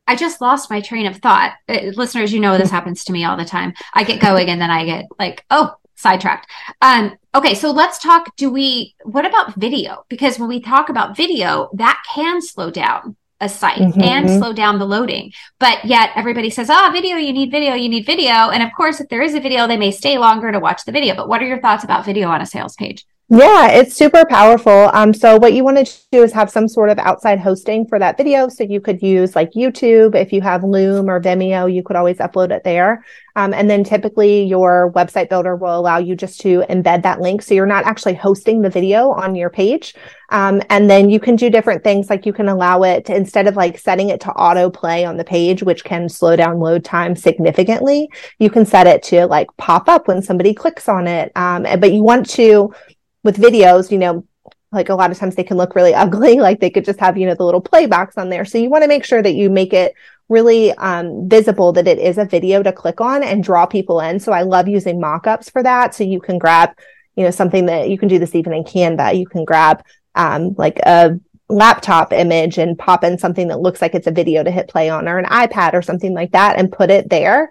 I 0.06 0.16
just 0.16 0.40
lost 0.40 0.70
my 0.70 0.80
train 0.80 1.06
of 1.06 1.16
thought. 1.18 1.54
Uh, 1.68 1.92
listeners, 1.94 2.32
you 2.32 2.40
know 2.40 2.58
this 2.58 2.70
happens 2.70 3.04
to 3.04 3.12
me 3.12 3.24
all 3.24 3.36
the 3.36 3.44
time. 3.44 3.72
I 3.94 4.04
get 4.04 4.20
going 4.20 4.48
and 4.48 4.60
then 4.60 4.70
I 4.70 4.84
get 4.84 5.06
like, 5.18 5.44
oh, 5.50 5.74
sidetracked. 5.94 6.50
Um, 6.80 7.16
okay, 7.34 7.54
so 7.54 7.70
let's 7.70 7.98
talk. 7.98 8.34
Do 8.36 8.50
we? 8.50 8.94
What 9.04 9.24
about 9.24 9.54
video? 9.54 10.04
Because 10.08 10.38
when 10.38 10.48
we 10.48 10.60
talk 10.60 10.88
about 10.88 11.16
video, 11.16 11.70
that 11.74 12.02
can 12.14 12.42
slow 12.42 12.70
down 12.70 13.16
a 13.40 13.48
site 13.48 13.78
mm-hmm. 13.78 14.00
and 14.00 14.30
slow 14.30 14.52
down 14.52 14.78
the 14.78 14.86
loading. 14.86 15.32
But 15.58 15.84
yet 15.84 16.10
everybody 16.14 16.50
says, 16.50 16.68
"Ah, 16.70 16.88
oh, 16.88 16.92
video. 16.92 17.16
You 17.16 17.32
need 17.32 17.50
video. 17.50 17.74
You 17.74 17.88
need 17.88 18.06
video." 18.06 18.32
And 18.32 18.62
of 18.62 18.70
course, 18.76 19.00
if 19.00 19.08
there 19.08 19.22
is 19.22 19.34
a 19.34 19.40
video, 19.40 19.66
they 19.66 19.76
may 19.76 19.90
stay 19.90 20.18
longer 20.18 20.52
to 20.52 20.60
watch 20.60 20.84
the 20.84 20.92
video. 20.92 21.14
But 21.14 21.28
what 21.28 21.42
are 21.42 21.46
your 21.46 21.60
thoughts 21.60 21.84
about 21.84 22.04
video 22.04 22.28
on 22.28 22.40
a 22.40 22.46
sales 22.46 22.74
page? 22.76 23.04
Yeah, 23.28 23.68
it's 23.70 23.94
super 23.96 24.26
powerful. 24.26 24.90
Um, 24.92 25.14
so 25.14 25.38
what 25.38 25.54
you 25.54 25.64
want 25.64 25.86
to 25.86 25.98
do 26.10 26.22
is 26.22 26.32
have 26.34 26.50
some 26.50 26.68
sort 26.68 26.90
of 26.90 26.98
outside 26.98 27.40
hosting 27.40 27.86
for 27.86 27.98
that 27.98 28.18
video. 28.18 28.46
So 28.50 28.62
you 28.62 28.78
could 28.78 29.00
use 29.00 29.34
like 29.34 29.52
YouTube. 29.52 30.14
If 30.14 30.34
you 30.34 30.42
have 30.42 30.64
Loom 30.64 31.08
or 31.08 31.18
Vimeo, 31.18 31.72
you 31.72 31.82
could 31.82 31.96
always 31.96 32.18
upload 32.18 32.50
it 32.50 32.62
there. 32.62 33.02
Um, 33.34 33.54
and 33.54 33.70
then 33.70 33.84
typically 33.84 34.44
your 34.44 34.92
website 34.92 35.30
builder 35.30 35.56
will 35.56 35.80
allow 35.80 35.96
you 35.96 36.14
just 36.14 36.42
to 36.42 36.62
embed 36.68 37.02
that 37.04 37.22
link. 37.22 37.40
So 37.40 37.54
you're 37.54 37.64
not 37.64 37.86
actually 37.86 38.12
hosting 38.12 38.60
the 38.60 38.68
video 38.68 39.10
on 39.12 39.34
your 39.34 39.48
page. 39.48 39.94
Um, 40.28 40.60
and 40.68 40.90
then 40.90 41.08
you 41.08 41.18
can 41.18 41.36
do 41.36 41.48
different 41.48 41.82
things 41.82 42.10
like 42.10 42.26
you 42.26 42.34
can 42.34 42.48
allow 42.50 42.82
it 42.82 43.06
to, 43.06 43.16
instead 43.16 43.46
of 43.46 43.56
like 43.56 43.78
setting 43.78 44.10
it 44.10 44.20
to 44.22 44.28
autoplay 44.28 45.08
on 45.08 45.16
the 45.16 45.24
page, 45.24 45.62
which 45.62 45.84
can 45.84 46.10
slow 46.10 46.36
down 46.36 46.58
load 46.58 46.84
time 46.84 47.16
significantly, 47.16 48.10
you 48.38 48.50
can 48.50 48.66
set 48.66 48.86
it 48.86 49.02
to 49.04 49.26
like 49.26 49.48
pop 49.56 49.88
up 49.88 50.06
when 50.08 50.20
somebody 50.20 50.52
clicks 50.52 50.86
on 50.86 51.06
it. 51.06 51.32
Um, 51.34 51.62
but 51.80 51.92
you 51.92 52.02
want 52.02 52.28
to 52.30 52.74
with 53.22 53.36
videos, 53.36 53.90
you 53.90 53.98
know, 53.98 54.26
like 54.70 54.88
a 54.88 54.94
lot 54.94 55.10
of 55.10 55.18
times 55.18 55.34
they 55.34 55.44
can 55.44 55.56
look 55.56 55.74
really 55.74 55.94
ugly. 56.04 56.40
Like 56.40 56.60
they 56.60 56.70
could 56.70 56.84
just 56.84 57.00
have, 57.00 57.16
you 57.16 57.26
know, 57.26 57.34
the 57.34 57.44
little 57.44 57.60
play 57.60 57.86
box 57.86 58.16
on 58.18 58.30
there. 58.30 58.44
So 58.44 58.58
you 58.58 58.70
want 58.70 58.82
to 58.82 58.88
make 58.88 59.04
sure 59.04 59.22
that 59.22 59.34
you 59.34 59.50
make 59.50 59.72
it 59.72 59.94
really 60.28 60.72
um, 60.72 61.28
visible 61.28 61.72
that 61.72 61.86
it 61.86 61.98
is 61.98 62.16
a 62.18 62.24
video 62.24 62.62
to 62.62 62.72
click 62.72 63.00
on 63.00 63.22
and 63.22 63.44
draw 63.44 63.66
people 63.66 64.00
in. 64.00 64.18
So 64.18 64.32
I 64.32 64.42
love 64.42 64.66
using 64.66 64.98
mock-ups 64.98 65.50
for 65.50 65.62
that. 65.62 65.94
So 65.94 66.04
you 66.04 66.20
can 66.20 66.38
grab, 66.38 66.70
you 67.16 67.24
know, 67.24 67.30
something 67.30 67.66
that 67.66 67.90
you 67.90 67.98
can 67.98 68.08
do 68.08 68.18
this 68.18 68.34
even 68.34 68.54
in 68.54 68.64
Canva. 68.64 69.18
You 69.18 69.26
can 69.26 69.44
grab 69.44 69.84
um, 70.14 70.54
like 70.56 70.78
a 70.80 71.18
laptop 71.48 72.12
image 72.12 72.56
and 72.56 72.78
pop 72.78 73.04
in 73.04 73.18
something 73.18 73.48
that 73.48 73.60
looks 73.60 73.82
like 73.82 73.94
it's 73.94 74.06
a 74.06 74.12
video 74.12 74.42
to 74.42 74.50
hit 74.50 74.68
play 74.68 74.88
on 74.88 75.06
or 75.06 75.18
an 75.18 75.26
iPad 75.26 75.74
or 75.74 75.82
something 75.82 76.14
like 76.14 76.32
that 76.32 76.58
and 76.58 76.72
put 76.72 76.90
it 76.90 77.10
there. 77.10 77.50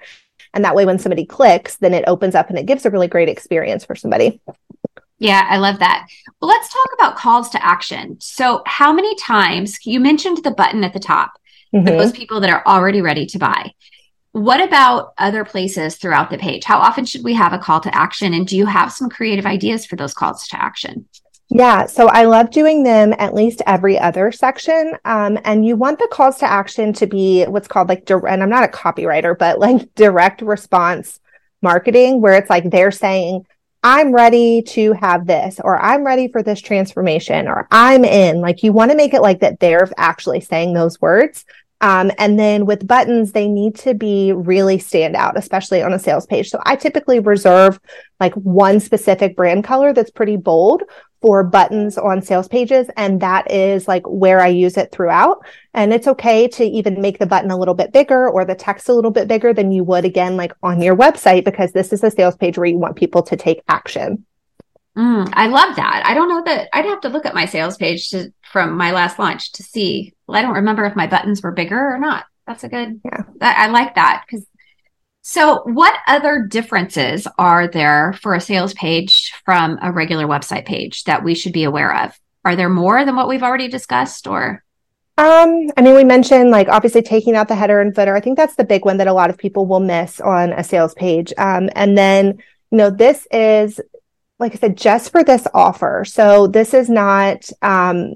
And 0.54 0.66
that 0.66 0.76
way, 0.76 0.86
when 0.86 1.00
somebody 1.00 1.26
clicks, 1.26 1.78
then 1.78 1.94
it 1.94 2.04
opens 2.08 2.36
up 2.36 2.50
and 2.50 2.58
it 2.58 2.66
gives 2.66 2.86
a 2.86 2.90
really 2.90 3.08
great 3.08 3.30
experience 3.30 3.86
for 3.86 3.96
somebody. 3.96 4.42
Yeah, 5.22 5.46
I 5.48 5.58
love 5.58 5.78
that. 5.78 6.08
Well, 6.42 6.50
let's 6.50 6.74
talk 6.74 6.88
about 6.96 7.16
calls 7.16 7.52
to 7.52 7.64
action. 7.64 8.18
So, 8.20 8.64
how 8.66 8.92
many 8.92 9.14
times 9.18 9.78
you 9.86 10.00
mentioned 10.00 10.44
the 10.44 10.50
button 10.50 10.84
at 10.84 10.94
the 10.94 11.00
top 11.00 11.34
mm-hmm. 11.72 11.86
for 11.86 11.92
those 11.94 12.12
people 12.12 12.40
that 12.40 12.50
are 12.50 12.64
already 12.66 13.02
ready 13.02 13.28
to 13.28 13.38
buy? 13.38 13.72
What 14.32 14.62
about 14.62 15.14
other 15.20 15.46
places 15.46 15.98
throughout 15.98 16.32
the 16.32 16.40
page? 16.40 16.64
How 16.64 16.80
often 16.80 17.06
should 17.06 17.24
we 17.24 17.36
have 17.36 17.54
a 17.54 17.60
call 17.60 17.80
to 17.82 17.96
action? 17.96 18.34
And 18.34 18.48
do 18.48 18.58
you 18.58 18.66
have 18.66 18.92
some 18.92 19.12
creative 19.12 19.46
ideas 19.46 19.86
for 19.86 19.96
those 19.96 20.16
calls 20.16 20.48
to 20.48 20.60
action? 20.60 21.08
Yeah, 21.50 21.86
so 21.86 22.08
I 22.08 22.26
love 22.26 22.50
doing 22.50 22.82
them 22.82 23.14
at 23.20 23.36
least 23.36 23.62
every 23.68 24.00
other 24.00 24.32
section. 24.32 24.96
Um, 25.06 25.38
and 25.46 25.64
you 25.64 25.76
want 25.76 26.00
the 26.00 26.10
calls 26.12 26.40
to 26.40 26.50
action 26.50 26.94
to 26.94 27.06
be 27.06 27.44
what's 27.44 27.68
called 27.68 27.90
like, 27.90 28.10
and 28.10 28.42
I'm 28.42 28.50
not 28.50 28.64
a 28.64 28.70
copywriter, 28.70 29.38
but 29.38 29.60
like 29.60 29.94
direct 29.94 30.42
response 30.42 31.20
marketing, 31.62 32.22
where 32.22 32.34
it's 32.34 32.50
like 32.50 32.72
they're 32.72 32.90
saying, 32.90 33.46
I'm 33.84 34.14
ready 34.14 34.62
to 34.64 34.94
have 34.94 35.26
this, 35.26 35.60
or 35.64 35.80
I'm 35.82 36.06
ready 36.06 36.28
for 36.28 36.44
this 36.44 36.62
transformation, 36.62 37.48
or 37.48 37.68
I'm 37.72 38.06
in. 38.06 38.40
Like 38.40 38.62
you 38.64 38.74
want 38.74 38.92
to 38.92 38.98
make 38.98 39.14
it 39.14 39.22
like 39.22 39.40
that 39.40 39.60
they're 39.60 39.90
actually 39.98 40.42
saying 40.42 40.74
those 40.74 41.02
words. 41.02 41.46
Um, 41.82 42.12
and 42.20 42.38
then 42.38 42.68
with 42.68 42.88
buttons, 42.88 43.32
they 43.32 43.48
need 43.48 43.76
to 43.78 43.96
be 43.96 44.34
really 44.34 44.78
stand 44.78 45.16
out, 45.16 45.36
especially 45.36 45.82
on 45.82 45.94
a 45.94 46.00
sales 46.00 46.28
page. 46.28 46.52
So 46.52 46.62
I 46.64 46.76
typically 46.76 47.20
reserve 47.20 47.80
like 48.20 48.36
one 48.36 48.80
specific 48.80 49.36
brand 49.36 49.64
color 49.64 49.92
that's 49.92 50.12
pretty 50.12 50.38
bold 50.38 50.84
for 51.22 51.44
buttons 51.44 51.98
on 51.98 52.22
sales 52.22 52.48
pages. 52.48 52.90
And 52.98 53.22
that 53.22 53.50
is 53.52 53.88
like 53.88 54.04
where 54.08 54.40
I 54.40 54.48
use 54.48 54.76
it 54.76 54.92
throughout. 54.92 55.46
And 55.74 55.94
it's 55.94 56.08
okay 56.08 56.48
to 56.50 56.64
even 56.64 57.02
make 57.02 57.20
the 57.20 57.26
button 57.26 57.52
a 57.52 57.58
little 57.58 57.76
bit 57.76 57.94
bigger 57.94 58.28
or 58.28 58.44
the 58.44 58.56
text 58.56 58.90
a 58.90 58.94
little 58.94 59.12
bit 59.12 59.28
bigger 59.28 59.54
than 59.54 59.72
you 59.72 59.84
would 59.84 60.04
again, 60.04 60.36
like 60.36 60.54
on 60.64 60.82
your 60.82 60.96
website, 60.96 61.46
because 61.46 61.72
this 61.72 61.94
is 61.94 62.04
a 62.04 62.12
sales 62.12 62.36
page 62.36 62.58
where 62.58 62.68
you 62.68 62.78
want 62.78 62.96
people 62.96 63.22
to 63.24 63.38
take 63.38 63.62
action. 63.68 64.26
Mm, 64.98 65.32
I 65.34 65.48
love 65.48 65.76
that. 65.78 66.04
I 66.06 66.14
don't 66.14 66.28
know 66.28 66.44
that 66.44 66.70
I'd 66.74 66.86
have 66.86 67.02
to 67.02 67.10
look 67.10 67.26
at 67.26 67.36
my 67.36 67.46
sales 67.46 67.78
page 67.78 68.10
to, 68.10 68.34
from 68.52 68.76
my 68.76 68.92
last 68.92 69.20
launch 69.20 69.54
to 69.54 69.64
see. 69.64 70.14
Well, 70.28 70.38
I 70.38 70.42
don't 70.42 70.56
remember 70.56 70.86
if 70.86 70.96
my 70.96 71.08
buttons 71.08 71.42
were 71.42 71.52
bigger 71.52 71.80
or 71.80 71.98
not. 71.98 72.26
That's 72.46 72.64
a 72.64 72.70
good, 72.70 73.00
yeah. 73.06 73.24
I 73.40 73.68
like 73.68 73.96
that 73.96 74.24
because 74.26 74.46
so, 75.24 75.62
what 75.66 75.94
other 76.08 76.48
differences 76.50 77.28
are 77.38 77.68
there 77.68 78.14
for 78.22 78.34
a 78.34 78.42
sales 78.42 78.74
page 78.74 79.32
from 79.46 79.78
a 79.82 79.92
regular 79.92 80.26
website 80.26 80.66
page 80.66 81.04
that 81.04 81.24
we 81.24 81.36
should 81.36 81.54
be 81.54 81.64
aware 81.64 82.06
of? 82.06 82.20
Are 82.44 82.56
there 82.56 82.70
more 82.70 83.06
than 83.06 83.16
what 83.16 83.28
we've 83.28 83.44
already 83.44 83.68
discussed 83.68 84.26
or? 84.26 84.64
Um, 85.20 85.70
I 85.78 85.82
mean, 85.82 85.94
we 85.94 86.04
mentioned 86.04 86.50
like 86.50 86.70
obviously 86.70 87.04
taking 87.04 87.36
out 87.36 87.48
the 87.48 87.56
header 87.56 87.80
and 87.80 87.94
footer. 87.94 88.16
I 88.16 88.20
think 88.20 88.36
that's 88.36 88.56
the 88.56 88.64
big 88.64 88.84
one 88.84 88.98
that 88.98 89.08
a 89.08 89.14
lot 89.14 89.30
of 89.30 89.38
people 89.38 89.68
will 89.68 89.80
miss 89.80 90.20
on 90.20 90.54
a 90.54 90.64
sales 90.64 90.96
page. 90.96 91.32
Um, 91.38 91.70
and 91.76 91.96
then, 91.96 92.42
you 92.72 92.78
know, 92.80 92.90
this 92.90 93.28
is, 93.32 93.80
like 94.40 94.54
I 94.54 94.56
said, 94.56 94.76
just 94.76 95.12
for 95.12 95.24
this 95.24 95.46
offer. 95.54 96.04
So 96.04 96.48
this 96.48 96.74
is 96.74 96.90
not, 96.90 97.48
um, 97.62 98.16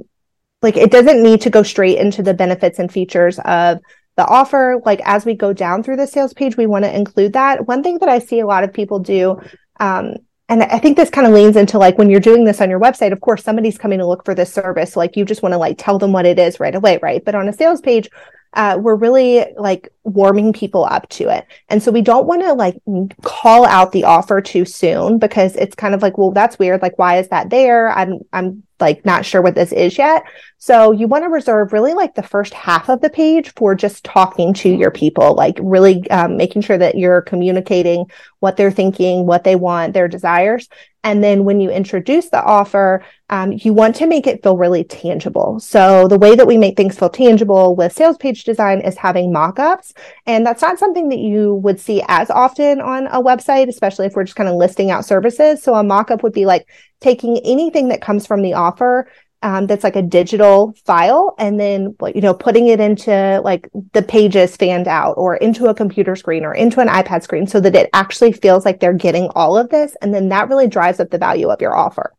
like 0.63 0.77
it 0.77 0.89
doesn't 0.89 1.21
need 1.21 1.41
to 1.41 1.51
go 1.51 1.61
straight 1.61 1.99
into 1.99 2.23
the 2.23 2.33
benefits 2.33 2.79
and 2.79 2.91
features 2.91 3.37
of 3.45 3.79
the 4.17 4.25
offer 4.25 4.81
like 4.85 5.01
as 5.03 5.25
we 5.25 5.33
go 5.33 5.53
down 5.53 5.83
through 5.83 5.97
the 5.97 6.07
sales 6.07 6.33
page 6.33 6.57
we 6.57 6.65
want 6.65 6.85
to 6.85 6.95
include 6.95 7.33
that. 7.33 7.67
One 7.67 7.83
thing 7.83 7.97
that 7.99 8.09
i 8.09 8.19
see 8.19 8.39
a 8.39 8.47
lot 8.47 8.63
of 8.63 8.73
people 8.73 8.99
do 8.99 9.39
um, 9.79 10.15
and 10.47 10.63
i 10.63 10.79
think 10.79 10.95
this 10.95 11.09
kind 11.09 11.27
of 11.27 11.33
leans 11.33 11.55
into 11.55 11.77
like 11.77 11.97
when 11.97 12.09
you're 12.09 12.19
doing 12.19 12.45
this 12.45 12.61
on 12.61 12.69
your 12.69 12.79
website 12.79 13.11
of 13.11 13.21
course 13.21 13.43
somebody's 13.43 13.77
coming 13.77 13.99
to 13.99 14.07
look 14.07 14.23
for 14.25 14.35
this 14.35 14.53
service. 14.53 14.95
Like 14.95 15.15
you 15.17 15.25
just 15.25 15.43
want 15.43 15.53
to 15.53 15.57
like 15.57 15.77
tell 15.77 15.97
them 15.97 16.11
what 16.11 16.25
it 16.25 16.39
is 16.39 16.59
right 16.59 16.75
away 16.75 16.99
right? 17.01 17.23
But 17.23 17.35
on 17.35 17.49
a 17.49 17.53
sales 17.53 17.81
page 17.81 18.09
uh, 18.55 18.77
we're 18.81 18.95
really 18.95 19.45
like 19.57 19.91
warming 20.03 20.53
people 20.53 20.85
up 20.85 21.07
to 21.09 21.29
it. 21.29 21.45
And 21.69 21.81
so 21.81 21.91
we 21.91 22.01
don't 22.01 22.27
want 22.27 22.41
to 22.41 22.53
like 22.53 22.77
call 23.21 23.65
out 23.65 23.91
the 23.91 24.03
offer 24.05 24.41
too 24.41 24.65
soon 24.65 25.17
because 25.17 25.55
it's 25.55 25.75
kind 25.75 25.93
of 25.93 26.01
like, 26.01 26.17
well, 26.17 26.31
that's 26.31 26.57
weird. 26.57 26.81
Like, 26.81 26.97
why 26.97 27.17
is 27.17 27.27
that 27.29 27.49
there? 27.49 27.89
I'm, 27.91 28.19
I'm 28.31 28.63
like 28.79 29.05
not 29.05 29.25
sure 29.25 29.41
what 29.41 29.55
this 29.55 29.71
is 29.71 29.97
yet. 29.97 30.23
So 30.57 30.91
you 30.91 31.07
want 31.07 31.23
to 31.23 31.29
reserve 31.29 31.73
really 31.73 31.93
like 31.93 32.15
the 32.15 32.23
first 32.23 32.53
half 32.53 32.89
of 32.89 33.01
the 33.01 33.09
page 33.09 33.53
for 33.55 33.75
just 33.75 34.03
talking 34.03 34.53
to 34.55 34.69
your 34.69 34.91
people, 34.91 35.33
like 35.35 35.57
really 35.61 36.09
um, 36.09 36.37
making 36.37 36.61
sure 36.61 36.77
that 36.77 36.97
you're 36.97 37.21
communicating 37.21 38.05
what 38.39 38.57
they're 38.57 38.71
thinking, 38.71 39.25
what 39.25 39.43
they 39.43 39.55
want, 39.55 39.93
their 39.93 40.07
desires. 40.07 40.67
And 41.05 41.23
then 41.23 41.45
when 41.45 41.61
you 41.61 41.69
introduce 41.69 42.29
the 42.29 42.43
offer, 42.43 43.05
um, 43.29 43.53
you 43.53 43.73
want 43.73 43.95
to 43.97 44.07
make 44.07 44.25
it 44.25 44.41
feel 44.41 44.57
really 44.57 44.83
tangible. 44.83 45.59
So 45.59 46.07
the 46.07 46.17
way 46.17 46.35
that 46.35 46.47
we 46.47 46.57
make 46.57 46.75
things 46.75 46.97
feel 46.97 47.09
tangible 47.09 47.75
with 47.75 47.93
sales 47.93 48.17
page 48.17 48.43
design 48.43 48.81
is 48.81 48.97
having 48.97 49.31
mock-ups. 49.31 49.93
And 50.25 50.43
that's 50.43 50.63
not 50.63 50.79
something 50.79 51.09
that 51.09 51.19
you 51.19 51.55
would 51.55 51.79
see 51.79 52.03
as 52.07 52.31
often 52.31 52.81
on 52.81 53.05
a 53.07 53.21
website, 53.21 53.69
especially 53.69 54.07
if 54.07 54.15
we're 54.15 54.23
just 54.23 54.35
kind 54.35 54.49
of 54.49 54.55
listing 54.55 54.89
out 54.89 55.05
services. 55.05 55.61
So 55.61 55.75
a 55.75 55.83
mock-up 55.83 56.23
would 56.23 56.33
be 56.33 56.47
like 56.47 56.67
taking 57.01 57.37
anything 57.45 57.89
that 57.89 58.01
comes 58.01 58.25
from 58.25 58.41
the 58.41 58.53
offer 58.53 59.07
um, 59.45 59.67
that's 59.67 59.83
like 59.83 59.95
a 59.95 60.01
digital 60.01 60.73
file 60.85 61.35
and 61.37 61.59
then 61.59 61.95
you 62.15 62.19
know 62.19 62.33
putting 62.33 62.67
it 62.67 62.79
into 62.79 63.39
like 63.43 63.69
the 63.93 64.01
pages 64.01 64.57
fanned 64.57 64.87
out 64.87 65.13
or 65.17 65.35
into 65.35 65.67
a 65.67 65.75
computer 65.75 66.15
screen 66.15 66.43
or 66.43 66.53
into 66.55 66.79
an 66.79 66.87
ipad 66.87 67.21
screen 67.21 67.45
so 67.45 67.59
that 67.59 67.75
it 67.75 67.87
actually 67.93 68.31
feels 68.31 68.65
like 68.65 68.79
they're 68.79 68.91
getting 68.91 69.29
all 69.35 69.55
of 69.55 69.69
this 69.69 69.95
and 70.01 70.11
then 70.11 70.29
that 70.29 70.49
really 70.49 70.67
drives 70.67 70.99
up 70.99 71.11
the 71.11 71.19
value 71.19 71.49
of 71.49 71.61
your 71.61 71.75
offer 71.75 72.11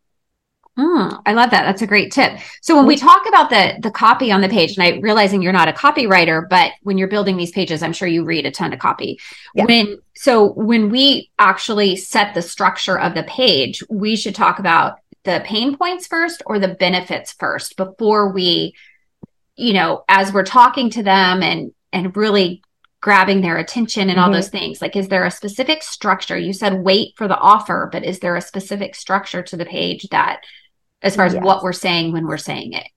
Mm, 0.77 1.23
I 1.25 1.33
love 1.33 1.49
that. 1.49 1.63
That's 1.63 1.81
a 1.81 1.87
great 1.87 2.11
tip. 2.11 2.37
So 2.61 2.75
when 2.75 2.85
we 2.85 2.97
mm-hmm. 2.97 3.07
talk 3.07 3.27
about 3.27 3.49
the 3.49 3.79
the 3.81 3.89
copy 3.89 4.31
on 4.31 4.41
the 4.41 4.47
page, 4.47 4.77
and 4.77 4.85
I 4.85 4.99
realizing 4.99 5.41
you're 5.41 5.51
not 5.51 5.67
a 5.67 5.71
copywriter, 5.71 6.47
but 6.47 6.73
when 6.83 6.99
you're 6.99 7.07
building 7.07 7.35
these 7.35 7.49
pages, 7.49 7.81
I'm 7.81 7.93
sure 7.93 8.07
you 8.07 8.23
read 8.23 8.45
a 8.45 8.51
ton 8.51 8.73
of 8.73 8.77
copy. 8.77 9.19
Yeah. 9.55 9.65
When 9.65 9.97
so 10.13 10.51
when 10.53 10.91
we 10.91 11.31
actually 11.39 11.95
set 11.95 12.35
the 12.35 12.43
structure 12.43 12.99
of 12.99 13.15
the 13.15 13.23
page, 13.23 13.83
we 13.89 14.15
should 14.15 14.35
talk 14.35 14.59
about 14.59 14.99
the 15.27 15.43
pain 15.45 15.77
points 15.77 16.07
first 16.07 16.41
or 16.45 16.57
the 16.57 16.69
benefits 16.69 17.33
first 17.33 17.75
before 17.75 18.31
we, 18.31 18.73
you 19.57 19.73
know, 19.73 20.05
as 20.07 20.31
we're 20.31 20.45
talking 20.45 20.89
to 20.91 21.03
them 21.03 21.43
and 21.43 21.73
and 21.91 22.15
really 22.15 22.63
grabbing 23.01 23.41
their 23.41 23.57
attention 23.57 24.09
and 24.09 24.19
all 24.19 24.27
mm-hmm. 24.27 24.35
those 24.35 24.49
things. 24.49 24.81
Like, 24.81 24.95
is 24.95 25.09
there 25.09 25.25
a 25.25 25.31
specific 25.31 25.83
structure? 25.83 26.37
You 26.37 26.53
said 26.53 26.81
wait 26.81 27.13
for 27.17 27.27
the 27.27 27.37
offer, 27.37 27.89
but 27.91 28.05
is 28.05 28.19
there 28.19 28.37
a 28.37 28.41
specific 28.41 28.95
structure 28.95 29.43
to 29.43 29.57
the 29.57 29.65
page 29.65 30.07
that 30.09 30.41
as 31.01 31.15
far 31.15 31.25
as 31.25 31.33
yes. 31.33 31.43
what 31.43 31.61
we're 31.61 31.73
saying 31.73 32.11
when 32.11 32.25
we're 32.25 32.37
saying 32.37 32.73
it. 32.73 32.87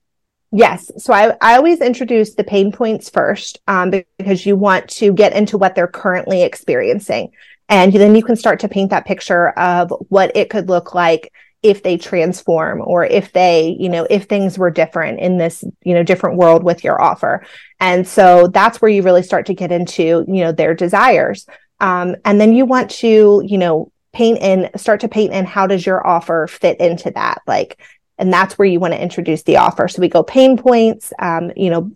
Yes. 0.53 0.91
So 0.97 1.13
I, 1.13 1.37
I 1.41 1.57
always 1.57 1.81
introduce 1.81 2.35
the 2.35 2.45
pain 2.45 2.73
points 2.73 3.11
first 3.11 3.61
um, 3.69 3.91
because 3.91 4.47
you 4.47 4.57
want 4.57 4.89
to 4.91 5.13
get 5.13 5.33
into 5.33 5.59
what 5.59 5.75
they're 5.75 5.87
currently 5.87 6.43
experiencing. 6.43 7.33
And 7.69 7.93
then 7.93 8.17
you 8.17 8.25
can 8.25 8.37
start 8.37 8.61
to 8.61 8.69
paint 8.69 8.91
that 8.91 9.07
picture 9.07 9.51
of 9.51 9.93
what 10.09 10.37
it 10.37 10.51
could 10.51 10.69
look 10.69 10.95
like 10.95 11.33
if 11.63 11.83
they 11.83 11.99
transform 11.99 12.81
or 12.83 13.05
if 13.05 13.33
they, 13.33 13.77
you 13.79 13.89
know, 13.89 14.07
if 14.09 14.25
things 14.25 14.59
were 14.59 14.71
different 14.71 15.21
in 15.21 15.37
this, 15.37 15.63
you 15.85 15.95
know, 15.95 16.03
different 16.03 16.39
world 16.39 16.65
with 16.65 16.83
your 16.83 17.01
offer. 17.01 17.45
And 17.79 18.07
so 18.07 18.47
that's 18.47 18.81
where 18.81 18.91
you 18.91 19.03
really 19.03 19.23
start 19.23 19.47
to 19.47 19.55
get 19.55 19.71
into, 19.71 20.25
you 20.27 20.45
know, 20.45 20.53
their 20.53 20.75
desires. 20.75 21.47
Um, 21.81 22.17
and 22.25 22.41
then 22.41 22.55
you 22.55 22.65
want 22.65 22.91
to, 22.91 23.43
you 23.45 23.59
know, 23.59 23.93
paint 24.13 24.39
in 24.41 24.71
start 24.77 25.01
to 25.01 25.09
paint 25.09 25.33
in 25.33 25.45
how 25.45 25.67
does 25.67 25.87
your 25.87 26.05
offer 26.07 26.47
fit 26.47 26.81
into 26.81 27.11
that 27.13 27.43
like 27.47 27.81
and 28.19 28.33
that's 28.33 28.59
where 28.59 28.67
you 28.67 28.81
want 28.81 28.93
to 28.93 29.01
introduce 29.01 29.43
the 29.45 29.57
offer 29.57 29.87
so 29.87 30.01
we 30.01 30.09
go 30.09 30.23
pain 30.23 30.57
points 30.57 31.13
um, 31.21 31.53
you 31.57 31.71
know 31.71 31.93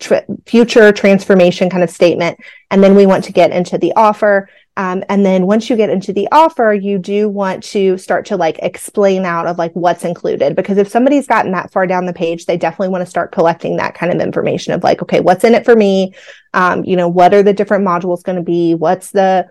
tr- 0.00 0.26
future 0.46 0.90
transformation 0.90 1.70
kind 1.70 1.84
of 1.84 1.90
statement 1.90 2.38
and 2.70 2.82
then 2.82 2.96
we 2.96 3.06
want 3.06 3.24
to 3.24 3.32
get 3.32 3.52
into 3.52 3.78
the 3.78 3.92
offer 3.94 4.48
um, 4.76 5.02
and 5.08 5.26
then 5.26 5.46
once 5.46 5.68
you 5.68 5.76
get 5.76 5.90
into 5.90 6.12
the 6.12 6.28
offer 6.32 6.72
you 6.72 6.98
do 6.98 7.28
want 7.28 7.62
to 7.62 7.98
start 7.98 8.24
to 8.26 8.36
like 8.36 8.58
explain 8.60 9.24
out 9.24 9.46
of 9.46 9.58
like 9.58 9.72
what's 9.72 10.04
included. 10.04 10.56
Because 10.56 10.78
if 10.78 10.88
somebody's 10.88 11.26
gotten 11.26 11.52
that 11.52 11.72
far 11.72 11.86
down 11.86 12.06
the 12.06 12.12
page 12.12 12.46
they 12.46 12.56
definitely 12.56 12.88
want 12.88 13.02
to 13.02 13.10
start 13.10 13.32
collecting 13.32 13.76
that 13.76 13.94
kind 13.94 14.12
of 14.12 14.20
information 14.20 14.72
of 14.72 14.82
like 14.82 15.02
okay 15.02 15.20
what's 15.20 15.44
in 15.44 15.54
it 15.54 15.64
for 15.64 15.76
me? 15.76 16.14
Um, 16.54 16.84
you 16.84 16.96
know 16.96 17.08
what 17.08 17.34
are 17.34 17.42
the 17.42 17.52
different 17.52 17.86
modules 17.86 18.22
going 18.22 18.36
to 18.36 18.42
be? 18.42 18.74
What's 18.74 19.10
the 19.10 19.48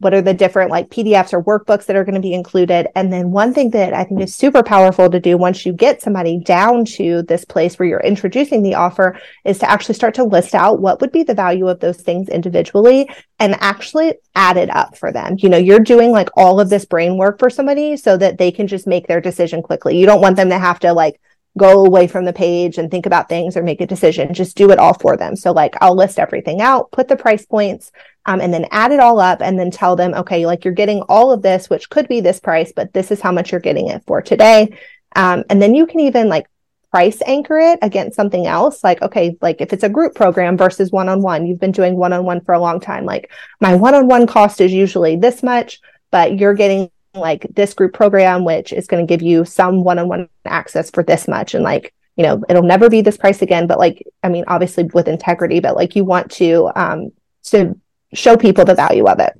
what 0.00 0.14
are 0.14 0.22
the 0.22 0.34
different 0.34 0.70
like 0.70 0.88
PDFs 0.88 1.32
or 1.32 1.42
workbooks 1.42 1.84
that 1.86 1.94
are 1.94 2.04
going 2.04 2.14
to 2.14 2.20
be 2.20 2.32
included. 2.32 2.88
And 2.96 3.12
then 3.12 3.30
one 3.30 3.52
thing 3.52 3.70
that 3.70 3.92
I 3.92 4.04
think 4.04 4.20
is 4.20 4.34
super 4.34 4.62
powerful 4.62 5.10
to 5.10 5.20
do 5.20 5.36
once 5.36 5.64
you 5.64 5.74
get 5.74 6.00
somebody 6.00 6.38
down 6.38 6.86
to 6.96 7.22
this 7.22 7.44
place 7.44 7.78
where 7.78 7.86
you're 7.86 8.00
introducing 8.00 8.62
the 8.62 8.74
offer 8.74 9.20
is 9.44 9.58
to 9.58 9.70
actually 9.70 9.94
start 9.94 10.14
to 10.14 10.24
list 10.24 10.54
out 10.54 10.80
what 10.80 11.02
would 11.02 11.12
be 11.12 11.22
the 11.22 11.34
value 11.34 11.68
of 11.68 11.80
those 11.80 12.00
things 12.00 12.30
individually 12.30 13.08
and 13.38 13.54
actually 13.60 14.14
add 14.34 14.56
it 14.56 14.70
up 14.70 14.96
for 14.96 15.12
them. 15.12 15.36
You 15.38 15.50
know, 15.50 15.58
you're 15.58 15.78
doing 15.78 16.12
like 16.12 16.30
all 16.34 16.60
of 16.60 16.70
this 16.70 16.86
brain 16.86 17.18
work 17.18 17.38
for 17.38 17.50
somebody 17.50 17.98
so 17.98 18.16
that 18.16 18.38
they 18.38 18.50
can 18.50 18.66
just 18.66 18.86
make 18.86 19.06
their 19.06 19.20
decision 19.20 19.62
quickly. 19.62 19.98
You 19.98 20.06
don't 20.06 20.22
want 20.22 20.36
them 20.36 20.48
to 20.48 20.58
have 20.58 20.80
to 20.80 20.94
like 20.94 21.20
go 21.58 21.84
away 21.84 22.06
from 22.06 22.24
the 22.24 22.32
page 22.32 22.78
and 22.78 22.90
think 22.90 23.06
about 23.06 23.28
things 23.28 23.56
or 23.56 23.62
make 23.62 23.80
a 23.80 23.86
decision. 23.86 24.32
Just 24.32 24.56
do 24.56 24.70
it 24.70 24.78
all 24.78 24.94
for 24.94 25.16
them. 25.16 25.36
So 25.36 25.52
like 25.52 25.74
I'll 25.80 25.96
list 25.96 26.18
everything 26.18 26.60
out, 26.60 26.90
put 26.92 27.08
the 27.08 27.16
price 27.16 27.44
points, 27.44 27.90
um, 28.26 28.40
and 28.40 28.52
then 28.52 28.66
add 28.70 28.92
it 28.92 29.00
all 29.00 29.18
up 29.18 29.40
and 29.40 29.58
then 29.58 29.70
tell 29.70 29.96
them, 29.96 30.14
okay, 30.14 30.46
like 30.46 30.64
you're 30.64 30.74
getting 30.74 31.02
all 31.02 31.32
of 31.32 31.42
this, 31.42 31.70
which 31.70 31.90
could 31.90 32.06
be 32.08 32.20
this 32.20 32.40
price, 32.40 32.72
but 32.74 32.92
this 32.92 33.10
is 33.10 33.20
how 33.20 33.32
much 33.32 33.50
you're 33.50 33.60
getting 33.60 33.88
it 33.88 34.04
for 34.06 34.20
today. 34.20 34.76
Um, 35.16 35.44
and 35.50 35.60
then 35.60 35.74
you 35.74 35.86
can 35.86 36.00
even 36.00 36.28
like 36.28 36.46
price 36.90 37.22
anchor 37.26 37.58
it 37.58 37.78
against 37.82 38.16
something 38.16 38.46
else. 38.46 38.84
Like, 38.84 39.00
okay, 39.02 39.36
like 39.40 39.60
if 39.60 39.72
it's 39.72 39.84
a 39.84 39.88
group 39.88 40.14
program 40.14 40.56
versus 40.56 40.90
one-on-one, 40.90 41.46
you've 41.46 41.60
been 41.60 41.72
doing 41.72 41.96
one-on-one 41.96 42.42
for 42.42 42.52
a 42.52 42.60
long 42.60 42.80
time. 42.80 43.04
Like 43.04 43.30
my 43.60 43.74
one-on-one 43.74 44.26
cost 44.26 44.60
is 44.60 44.72
usually 44.72 45.16
this 45.16 45.42
much, 45.42 45.80
but 46.10 46.38
you're 46.38 46.54
getting 46.54 46.90
like 47.14 47.46
this 47.54 47.74
group 47.74 47.92
program, 47.92 48.44
which 48.44 48.72
is 48.72 48.86
going 48.86 49.04
to 49.04 49.10
give 49.10 49.22
you 49.22 49.44
some 49.44 49.82
one-on-one 49.82 50.28
access 50.44 50.90
for 50.90 51.02
this 51.02 51.26
much. 51.26 51.54
And 51.54 51.64
like, 51.64 51.94
you 52.16 52.24
know, 52.24 52.42
it'll 52.48 52.62
never 52.62 52.90
be 52.90 53.00
this 53.00 53.16
price 53.16 53.40
again, 53.40 53.66
but 53.66 53.78
like, 53.78 54.06
I 54.22 54.28
mean, 54.28 54.44
obviously 54.46 54.84
with 54.84 55.08
integrity, 55.08 55.60
but 55.60 55.74
like 55.74 55.96
you 55.96 56.04
want 56.04 56.30
to, 56.32 56.70
um, 56.76 57.12
to 57.44 57.78
show 58.14 58.36
people 58.36 58.64
the 58.64 58.74
value 58.74 59.06
of 59.06 59.20
it. 59.20 59.32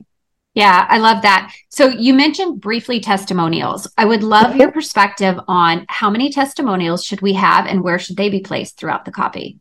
Yeah, 0.55 0.87
I 0.89 0.99
love 0.99 1.23
that. 1.23 1.53
So 1.69 1.89
you 1.89 2.13
mentioned 2.13 2.61
briefly 2.61 2.99
testimonials. 2.99 3.89
I 3.97 4.05
would 4.05 4.25
love 4.25 4.57
your 4.57 4.73
perspective 4.73 5.39
on 5.47 5.87
how 5.89 6.11
many 6.11 6.31
testimonials 6.31 7.05
should 7.05 7.21
we 7.21 7.35
have 7.35 7.67
and 7.67 7.85
where 7.85 8.01
should 8.01 8.17
they 8.17 8.31
be 8.31 8.41
placed 8.41 8.77
throughout 8.77 9.05
the 9.05 9.13
copy? 9.13 9.59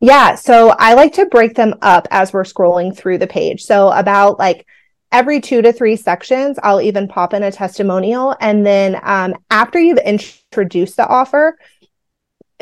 Yeah, 0.00 0.34
so 0.34 0.74
I 0.78 0.92
like 0.92 1.14
to 1.14 1.26
break 1.26 1.54
them 1.54 1.74
up 1.80 2.06
as 2.10 2.32
we're 2.32 2.44
scrolling 2.44 2.94
through 2.94 3.16
the 3.18 3.26
page. 3.26 3.64
So 3.64 3.90
about 3.92 4.38
like 4.38 4.66
every 5.10 5.40
two 5.40 5.62
to 5.62 5.72
three 5.72 5.96
sections, 5.96 6.58
I'll 6.62 6.82
even 6.82 7.08
pop 7.08 7.32
in 7.32 7.42
a 7.42 7.50
testimonial. 7.50 8.36
And 8.40 8.66
then 8.66 9.00
um, 9.02 9.34
after 9.50 9.80
you've 9.80 9.98
introduced 9.98 10.96
the 10.96 11.06
offer, 11.06 11.56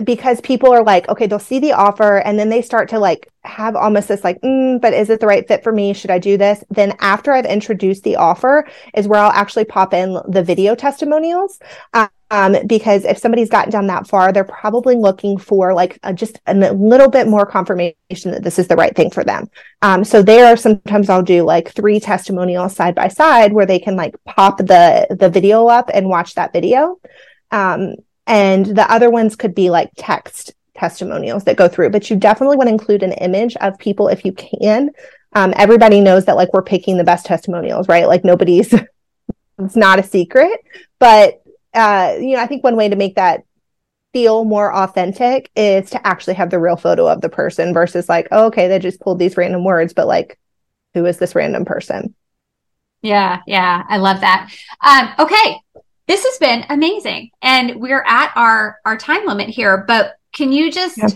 because 0.02 0.40
people 0.40 0.72
are 0.72 0.82
like, 0.82 1.08
okay, 1.08 1.26
they'll 1.26 1.38
see 1.38 1.60
the 1.60 1.72
offer 1.72 2.18
and 2.18 2.38
then 2.38 2.48
they 2.48 2.62
start 2.62 2.88
to 2.88 2.98
like 2.98 3.28
have 3.42 3.76
almost 3.76 4.08
this 4.08 4.24
like, 4.24 4.40
mm, 4.40 4.80
but 4.80 4.92
is 4.92 5.08
it 5.08 5.20
the 5.20 5.26
right 5.26 5.46
fit 5.46 5.62
for 5.62 5.72
me? 5.72 5.92
Should 5.92 6.10
I 6.10 6.18
do 6.18 6.36
this? 6.36 6.64
Then 6.70 6.94
after 6.98 7.32
I've 7.32 7.44
introduced 7.44 8.02
the 8.02 8.16
offer 8.16 8.66
is 8.94 9.06
where 9.06 9.20
I'll 9.20 9.30
actually 9.30 9.66
pop 9.66 9.94
in 9.94 10.18
the 10.28 10.42
video 10.42 10.74
testimonials. 10.74 11.60
Um, 12.30 12.56
because 12.66 13.04
if 13.04 13.18
somebody's 13.18 13.50
gotten 13.50 13.70
down 13.70 13.86
that 13.86 14.08
far, 14.08 14.32
they're 14.32 14.42
probably 14.42 14.96
looking 14.96 15.38
for 15.38 15.72
like 15.72 16.00
a, 16.02 16.12
just 16.12 16.40
a 16.46 16.54
little 16.72 17.08
bit 17.08 17.28
more 17.28 17.46
confirmation 17.46 18.32
that 18.32 18.42
this 18.42 18.58
is 18.58 18.66
the 18.66 18.74
right 18.74 18.96
thing 18.96 19.10
for 19.10 19.22
them. 19.22 19.48
Um, 19.82 20.02
so 20.02 20.20
there, 20.20 20.56
sometimes 20.56 21.08
I'll 21.08 21.22
do 21.22 21.44
like 21.44 21.70
three 21.70 22.00
testimonials 22.00 22.74
side 22.74 22.96
by 22.96 23.06
side 23.06 23.52
where 23.52 23.66
they 23.66 23.78
can 23.78 23.94
like 23.94 24.16
pop 24.24 24.58
the 24.58 25.06
the 25.10 25.28
video 25.28 25.68
up 25.68 25.90
and 25.94 26.08
watch 26.08 26.34
that 26.34 26.52
video. 26.52 26.98
Um, 27.52 27.94
and 28.26 28.66
the 28.66 28.90
other 28.90 29.10
ones 29.10 29.36
could 29.36 29.54
be 29.54 29.70
like 29.70 29.90
text 29.96 30.54
testimonials 30.74 31.44
that 31.44 31.56
go 31.56 31.68
through, 31.68 31.90
but 31.90 32.10
you 32.10 32.16
definitely 32.16 32.56
want 32.56 32.68
to 32.68 32.72
include 32.72 33.02
an 33.02 33.12
image 33.12 33.56
of 33.56 33.78
people 33.78 34.08
if 34.08 34.24
you 34.24 34.32
can. 34.32 34.90
Um, 35.32 35.52
everybody 35.56 36.00
knows 36.00 36.24
that 36.26 36.36
like 36.36 36.52
we're 36.52 36.62
picking 36.62 36.96
the 36.96 37.04
best 37.04 37.26
testimonials, 37.26 37.88
right? 37.88 38.08
Like 38.08 38.24
nobody's, 38.24 38.72
it's 39.58 39.76
not 39.76 39.98
a 39.98 40.02
secret, 40.02 40.60
but 40.98 41.42
uh, 41.72 42.16
you 42.18 42.36
know, 42.36 42.42
I 42.42 42.46
think 42.46 42.62
one 42.62 42.76
way 42.76 42.88
to 42.88 42.96
make 42.96 43.16
that 43.16 43.42
feel 44.12 44.44
more 44.44 44.72
authentic 44.72 45.50
is 45.56 45.90
to 45.90 46.06
actually 46.06 46.34
have 46.34 46.50
the 46.50 46.58
real 46.58 46.76
photo 46.76 47.08
of 47.08 47.20
the 47.20 47.28
person 47.28 47.74
versus 47.74 48.08
like, 48.08 48.28
oh, 48.30 48.46
okay, 48.46 48.68
they 48.68 48.78
just 48.78 49.00
pulled 49.00 49.18
these 49.18 49.36
random 49.36 49.64
words, 49.64 49.92
but 49.92 50.06
like, 50.06 50.38
who 50.94 51.04
is 51.04 51.18
this 51.18 51.34
random 51.34 51.64
person? 51.64 52.14
Yeah, 53.02 53.42
yeah, 53.46 53.82
I 53.88 53.98
love 53.98 54.20
that. 54.20 54.50
Um, 54.80 55.12
okay, 55.18 55.58
this 56.06 56.24
has 56.24 56.38
been 56.38 56.64
amazing. 56.68 57.30
And 57.42 57.76
we're 57.76 58.04
at 58.06 58.32
our 58.36 58.78
our 58.84 58.96
time 58.96 59.26
limit 59.26 59.48
here 59.48 59.84
but 59.86 60.16
can 60.34 60.52
you 60.52 60.70
just 60.70 60.98
yeah. 60.98 61.08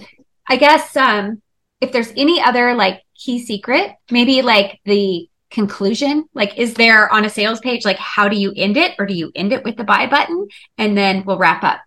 i 0.49 0.57
guess 0.57 0.97
um 0.97 1.43
if 1.81 1.93
there's 1.93 2.13
any 2.17 2.41
other 2.41 2.75
like 2.75 3.03
key 3.15 3.45
secret 3.45 3.93
maybe 4.11 4.43
like 4.43 4.81
the 4.85 5.29
conclusion 5.51 6.25
like 6.35 6.57
is 6.59 6.75
there 6.75 7.13
on 7.13 7.25
a 7.25 7.31
sales 7.31 7.61
page 7.61 7.85
like 7.85 7.97
how 7.97 8.29
do 8.29 8.37
you 8.37 8.53
end 8.57 8.77
it 8.77 8.95
or 8.99 9.07
do 9.07 9.15
you 9.15 9.33
end 9.35 9.53
it 9.53 9.65
with 9.65 9.77
the 9.77 9.85
buy 9.85 10.07
button 10.07 10.47
and 10.77 10.97
then 10.97 11.25
we'll 11.25 11.39
wrap 11.39 11.65
up? 11.65 11.81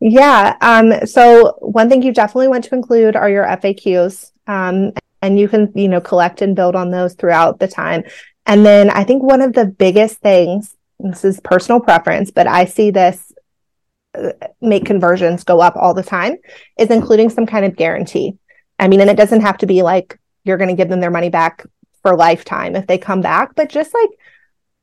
Yeah 0.00 0.56
um 0.60 1.06
so 1.06 1.56
one 1.60 1.88
thing 1.88 2.02
you 2.02 2.12
definitely 2.12 2.48
want 2.48 2.64
to 2.64 2.74
include 2.74 3.16
are 3.16 3.30
your 3.30 3.44
faqs 3.44 4.32
um 4.46 4.92
and 5.22 5.38
you 5.38 5.48
can 5.48 5.72
you 5.74 5.88
know 5.88 6.00
collect 6.00 6.42
and 6.42 6.56
build 6.56 6.74
on 6.76 6.90
those 6.90 7.14
throughout 7.14 7.58
the 7.58 7.68
time. 7.68 8.04
And 8.46 8.64
then 8.64 8.90
i 8.90 9.04
think 9.04 9.22
one 9.22 9.40
of 9.40 9.52
the 9.52 9.66
biggest 9.66 10.18
things 10.18 10.74
this 11.12 11.24
is 11.24 11.40
personal 11.40 11.80
preference, 11.80 12.30
but 12.30 12.46
I 12.46 12.64
see 12.64 12.90
this 12.90 13.32
uh, 14.16 14.30
make 14.60 14.84
conversions 14.84 15.44
go 15.44 15.60
up 15.60 15.76
all 15.76 15.94
the 15.94 16.02
time, 16.02 16.36
is 16.78 16.90
including 16.90 17.30
some 17.30 17.46
kind 17.46 17.64
of 17.64 17.76
guarantee. 17.76 18.34
I 18.78 18.88
mean, 18.88 19.00
and 19.00 19.10
it 19.10 19.16
doesn't 19.16 19.42
have 19.42 19.58
to 19.58 19.66
be 19.66 19.82
like 19.82 20.18
you're 20.44 20.58
going 20.58 20.68
to 20.68 20.76
give 20.76 20.88
them 20.88 21.00
their 21.00 21.10
money 21.10 21.30
back 21.30 21.64
for 22.02 22.16
lifetime 22.16 22.76
if 22.76 22.86
they 22.86 22.98
come 22.98 23.20
back, 23.20 23.54
but 23.54 23.70
just 23.70 23.94
like 23.94 24.10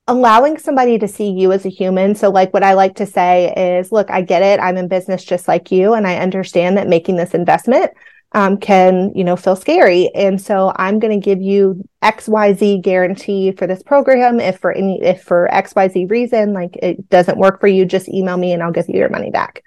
allowing 0.07 0.57
somebody 0.57 0.97
to 0.97 1.07
see 1.07 1.29
you 1.29 1.51
as 1.51 1.65
a 1.65 1.69
human. 1.69 2.15
So, 2.15 2.29
like, 2.29 2.53
what 2.53 2.63
I 2.63 2.73
like 2.73 2.95
to 2.95 3.05
say 3.05 3.53
is, 3.55 3.91
look, 3.91 4.09
I 4.09 4.21
get 4.21 4.41
it. 4.41 4.59
I'm 4.59 4.77
in 4.77 4.87
business 4.87 5.23
just 5.23 5.47
like 5.47 5.71
you, 5.71 5.93
and 5.93 6.07
I 6.07 6.17
understand 6.17 6.77
that 6.77 6.87
making 6.87 7.15
this 7.15 7.33
investment 7.33 7.91
um, 8.33 8.57
can 8.57 9.11
you 9.15 9.23
know 9.23 9.35
feel 9.35 9.55
scary. 9.55 10.09
And 10.15 10.41
so 10.41 10.71
i'm 10.77 10.99
going 10.99 11.19
to 11.19 11.23
give 11.23 11.41
you 11.41 11.83
xyz 12.03 12.81
guarantee 12.81 13.51
for 13.51 13.67
this 13.67 13.83
program. 13.83 14.39
If 14.39 14.59
for 14.59 14.71
any 14.71 15.01
if 15.01 15.23
for 15.23 15.49
xyz 15.51 16.09
reason 16.09 16.53
like 16.53 16.75
it 16.77 17.09
doesn't 17.09 17.37
work 17.37 17.59
for 17.59 17.67
you 17.67 17.85
just 17.85 18.09
email 18.09 18.37
me 18.37 18.53
and 18.53 18.63
i'll 18.63 18.71
give 18.71 18.87
you 18.87 18.97
your 18.97 19.09
money 19.09 19.31
back. 19.31 19.63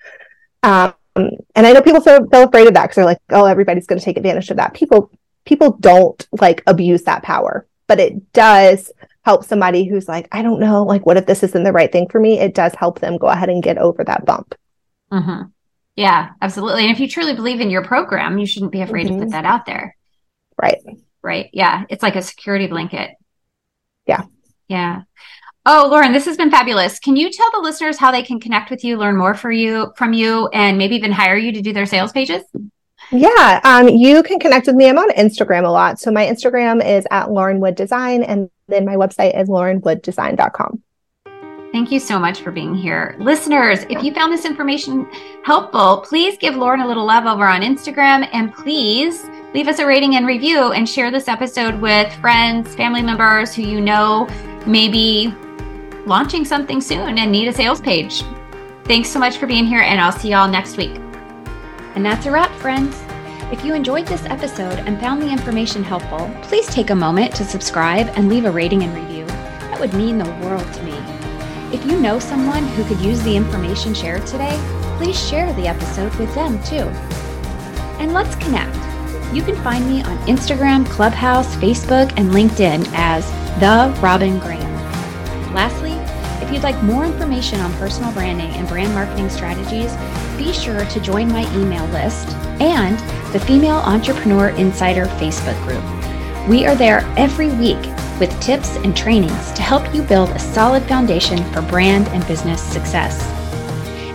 Um, 0.62 0.94
and 1.16 1.66
i 1.66 1.72
know 1.72 1.83
people 1.83 2.00
feel, 2.00 2.27
feel 2.29 2.44
afraid 2.44 2.66
of 2.66 2.74
that 2.74 2.85
because 2.85 2.96
they're 2.96 3.05
like 3.05 3.20
oh 3.31 3.44
everybody's 3.44 3.87
going 3.87 3.98
to 3.98 4.05
take 4.05 4.16
advantage 4.16 4.50
of 4.50 4.57
that. 4.57 4.74
People 4.74 5.11
people 5.44 5.77
don't 5.79 6.27
like 6.40 6.62
abuse 6.66 7.03
that 7.05 7.22
power 7.22 7.66
but 7.87 8.00
it 8.00 8.33
does 8.33 8.90
help 9.22 9.44
somebody 9.44 9.85
who's 9.85 10.09
like 10.09 10.27
i 10.33 10.42
don't 10.42 10.61
know 10.61 10.83
like 10.83 11.05
what 11.05 11.16
if 11.16 11.27
this 11.27 11.42
isn't 11.42 11.64
the 11.64 11.72
right 11.72 11.92
thing 11.92 12.09
for 12.09 12.18
me? 12.18 12.38
It 12.38 12.55
does 12.55 12.74
help 12.74 13.00
them 13.00 13.18
go 13.18 13.27
ahead 13.27 13.50
and 13.50 13.62
get 13.62 13.79
over 13.79 14.05
that 14.05 14.24
bump. 14.24 14.55
Mm-hmm. 15.12 15.42
Yeah, 15.96 16.30
absolutely. 16.42 16.83
And 16.83 16.92
if 16.92 17.00
you 17.00 17.09
truly 17.09 17.35
believe 17.35 17.61
in 17.61 17.70
your 17.70 17.85
program, 17.85 18.38
you 18.38 18.46
shouldn't 18.46 18.72
be 18.72 18.80
afraid 18.80 19.07
mm-hmm. 19.07 19.14
to 19.14 19.20
put 19.20 19.28
mm-hmm. 19.28 19.42
that 19.42 19.44
out 19.44 19.66
there. 19.66 19.96
Right. 20.61 20.78
Right. 21.22 21.50
Yeah. 21.52 21.85
It's 21.88 22.02
like 22.02 22.16
a 22.16 22.22
security 22.22 22.66
blanket. 22.66 23.12
Yeah. 24.07 24.24
Yeah. 24.68 25.02
Oh, 25.66 25.88
Lauren, 25.90 26.12
this 26.12 26.26
has 26.26 26.37
been 26.37 26.50
fabulous. 26.50 26.98
Can 26.98 27.16
you 27.16 27.30
tell 27.30 27.50
the 27.50 27.61
listeners 27.61 27.96
how 27.96 28.12
they 28.12 28.22
can 28.22 28.38
connect 28.38 28.70
with 28.70 28.85
you, 28.85 28.98
learn 28.98 29.16
more 29.16 29.35
for 29.35 29.50
you 29.50 29.92
from 29.96 30.12
you, 30.12 30.48
and 30.48 30.76
maybe 30.76 30.94
even 30.96 31.11
hire 31.11 31.38
you 31.38 31.52
to 31.52 31.62
do 31.62 31.72
their 31.72 31.87
sales 31.87 32.12
pages? 32.12 32.42
Yeah, 33.11 33.61
um, 33.64 33.88
you 33.88 34.22
can 34.22 34.38
connect 34.38 34.66
with 34.66 34.76
me. 34.76 34.88
I'm 34.88 34.98
on 34.98 35.11
Instagram 35.12 35.64
a 35.64 35.70
lot. 35.70 35.98
So 35.98 36.11
my 36.11 36.26
Instagram 36.26 36.85
is 36.85 37.07
at 37.11 37.30
Lauren 37.30 37.61
Wood 37.61 37.76
Design, 37.76 38.22
and 38.22 38.50
then 38.68 38.85
my 38.85 38.96
website 38.96 39.40
is 39.40 39.48
laurenwooddesign.com. 39.48 40.83
Thank 41.74 41.90
you 41.90 41.98
so 41.98 42.20
much 42.20 42.42
for 42.42 42.52
being 42.52 42.72
here. 42.72 43.16
Listeners, 43.18 43.80
if 43.90 44.00
you 44.00 44.14
found 44.14 44.32
this 44.32 44.44
information 44.44 45.10
helpful, 45.42 46.04
please 46.06 46.38
give 46.38 46.54
Lauren 46.54 46.78
a 46.78 46.87
little 46.87 47.04
love 47.04 47.24
over 47.24 47.48
on 47.48 47.62
Instagram 47.62 48.28
and 48.32 48.54
please 48.54 49.28
leave 49.54 49.66
us 49.66 49.80
a 49.80 49.84
rating 49.84 50.14
and 50.14 50.24
review 50.24 50.70
and 50.70 50.88
share 50.88 51.10
this 51.10 51.26
episode 51.26 51.80
with 51.80 52.14
friends, 52.20 52.76
family 52.76 53.02
members 53.02 53.56
who 53.56 53.62
you 53.62 53.80
know 53.80 54.28
may 54.68 54.88
be 54.88 55.34
launching 56.06 56.44
something 56.44 56.80
soon 56.80 57.18
and 57.18 57.32
need 57.32 57.48
a 57.48 57.52
sales 57.52 57.80
page. 57.80 58.22
Thanks 58.84 59.08
so 59.08 59.18
much 59.18 59.38
for 59.38 59.48
being 59.48 59.66
here, 59.66 59.80
and 59.80 60.00
I'll 60.00 60.12
see 60.12 60.28
y'all 60.28 60.48
next 60.48 60.76
week. 60.76 60.94
And 61.96 62.06
that's 62.06 62.26
a 62.26 62.30
wrap, 62.30 62.52
friends. 62.60 62.96
If 63.50 63.64
you 63.64 63.74
enjoyed 63.74 64.06
this 64.06 64.24
episode 64.26 64.78
and 64.87 65.00
found 65.00 65.20
the 65.20 65.28
information 65.28 65.82
helpful, 65.82 66.32
please 66.42 66.68
take 66.68 66.90
a 66.90 66.94
moment 66.94 67.34
to 67.34 67.44
subscribe 67.44 68.12
and 68.14 68.28
leave 68.28 68.44
a 68.44 68.50
rating 68.52 68.84
and 68.84 68.94
review. 68.94 69.26
That 69.26 69.80
would 69.80 69.94
mean 69.94 70.18
the 70.18 70.30
world 70.40 70.72
to 70.74 70.82
me. 70.84 71.13
If 71.72 71.85
you 71.85 71.98
know 71.98 72.18
someone 72.18 72.66
who 72.68 72.85
could 72.85 73.00
use 73.00 73.22
the 73.22 73.37
information 73.37 73.94
shared 73.94 74.27
today, 74.27 74.57
please 74.98 75.18
share 75.29 75.53
the 75.55 75.66
episode 75.66 76.14
with 76.16 76.33
them 76.35 76.62
too. 76.62 76.88
And 78.00 78.12
let's 78.12 78.37
connect. 78.37 78.77
You 79.35 79.42
can 79.42 79.57
find 79.64 79.87
me 79.88 80.03
on 80.03 80.16
Instagram, 80.27 80.87
Clubhouse, 80.87 81.57
Facebook, 81.57 82.12
and 82.16 82.31
LinkedIn 82.31 82.88
as 82.94 83.29
The 83.59 83.92
Robyn 84.00 84.38
Graham. 84.38 84.72
Lastly, 85.53 85.92
if 86.44 86.53
you'd 86.53 86.62
like 86.62 86.81
more 86.83 87.05
information 87.05 87.61
on 87.61 87.72
personal 87.74 88.12
branding 88.12 88.50
and 88.53 88.68
brand 88.68 88.94
marketing 88.94 89.31
strategies, 89.31 89.92
be 90.37 90.53
sure 90.53 90.85
to 90.85 91.00
join 91.00 91.29
my 91.29 91.42
email 91.57 91.87
list 91.87 92.29
and 92.61 92.98
the 93.33 93.40
Female 93.40 93.79
Entrepreneur 93.79 94.50
Insider 94.50 95.07
Facebook 95.07 95.61
group. 95.64 96.48
We 96.48 96.66
are 96.66 96.77
there 96.77 97.00
every 97.16 97.48
week 97.48 97.83
with 98.18 98.40
tips 98.40 98.77
and 98.77 98.96
trainings 98.96 99.53
to 99.53 99.62
help 99.62 99.94
you 99.94 100.03
build 100.03 100.31
a 100.31 100.38
solid 100.38 100.83
foundation 100.85 101.42
for 101.53 101.62
brand 101.62 102.09
and 102.09 102.27
business 102.27 102.62
success. 102.62 103.22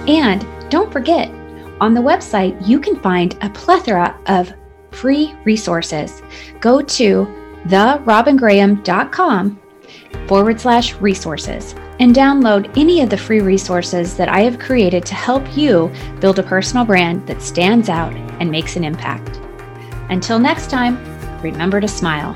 And 0.07 0.45
don't 0.69 0.91
forget, 0.91 1.29
on 1.81 1.93
the 1.93 2.01
website, 2.01 2.67
you 2.67 2.79
can 2.79 2.99
find 2.99 3.37
a 3.41 3.49
plethora 3.49 4.19
of 4.27 4.53
free 4.91 5.35
resources. 5.45 6.21
Go 6.59 6.81
to 6.81 7.25
therobyngraham.com 7.67 9.59
forward 10.27 10.59
slash 10.59 10.93
resources 10.95 11.75
and 11.99 12.15
download 12.15 12.75
any 12.77 13.01
of 13.01 13.09
the 13.09 13.17
free 13.17 13.41
resources 13.41 14.15
that 14.15 14.29
I 14.29 14.41
have 14.41 14.59
created 14.59 15.05
to 15.05 15.15
help 15.15 15.57
you 15.57 15.91
build 16.19 16.39
a 16.39 16.43
personal 16.43 16.85
brand 16.85 17.27
that 17.27 17.41
stands 17.41 17.89
out 17.89 18.13
and 18.13 18.49
makes 18.49 18.75
an 18.75 18.83
impact. 18.83 19.37
Until 20.09 20.39
next 20.39 20.69
time, 20.69 20.97
remember 21.41 21.81
to 21.81 21.87
smile. 21.87 22.35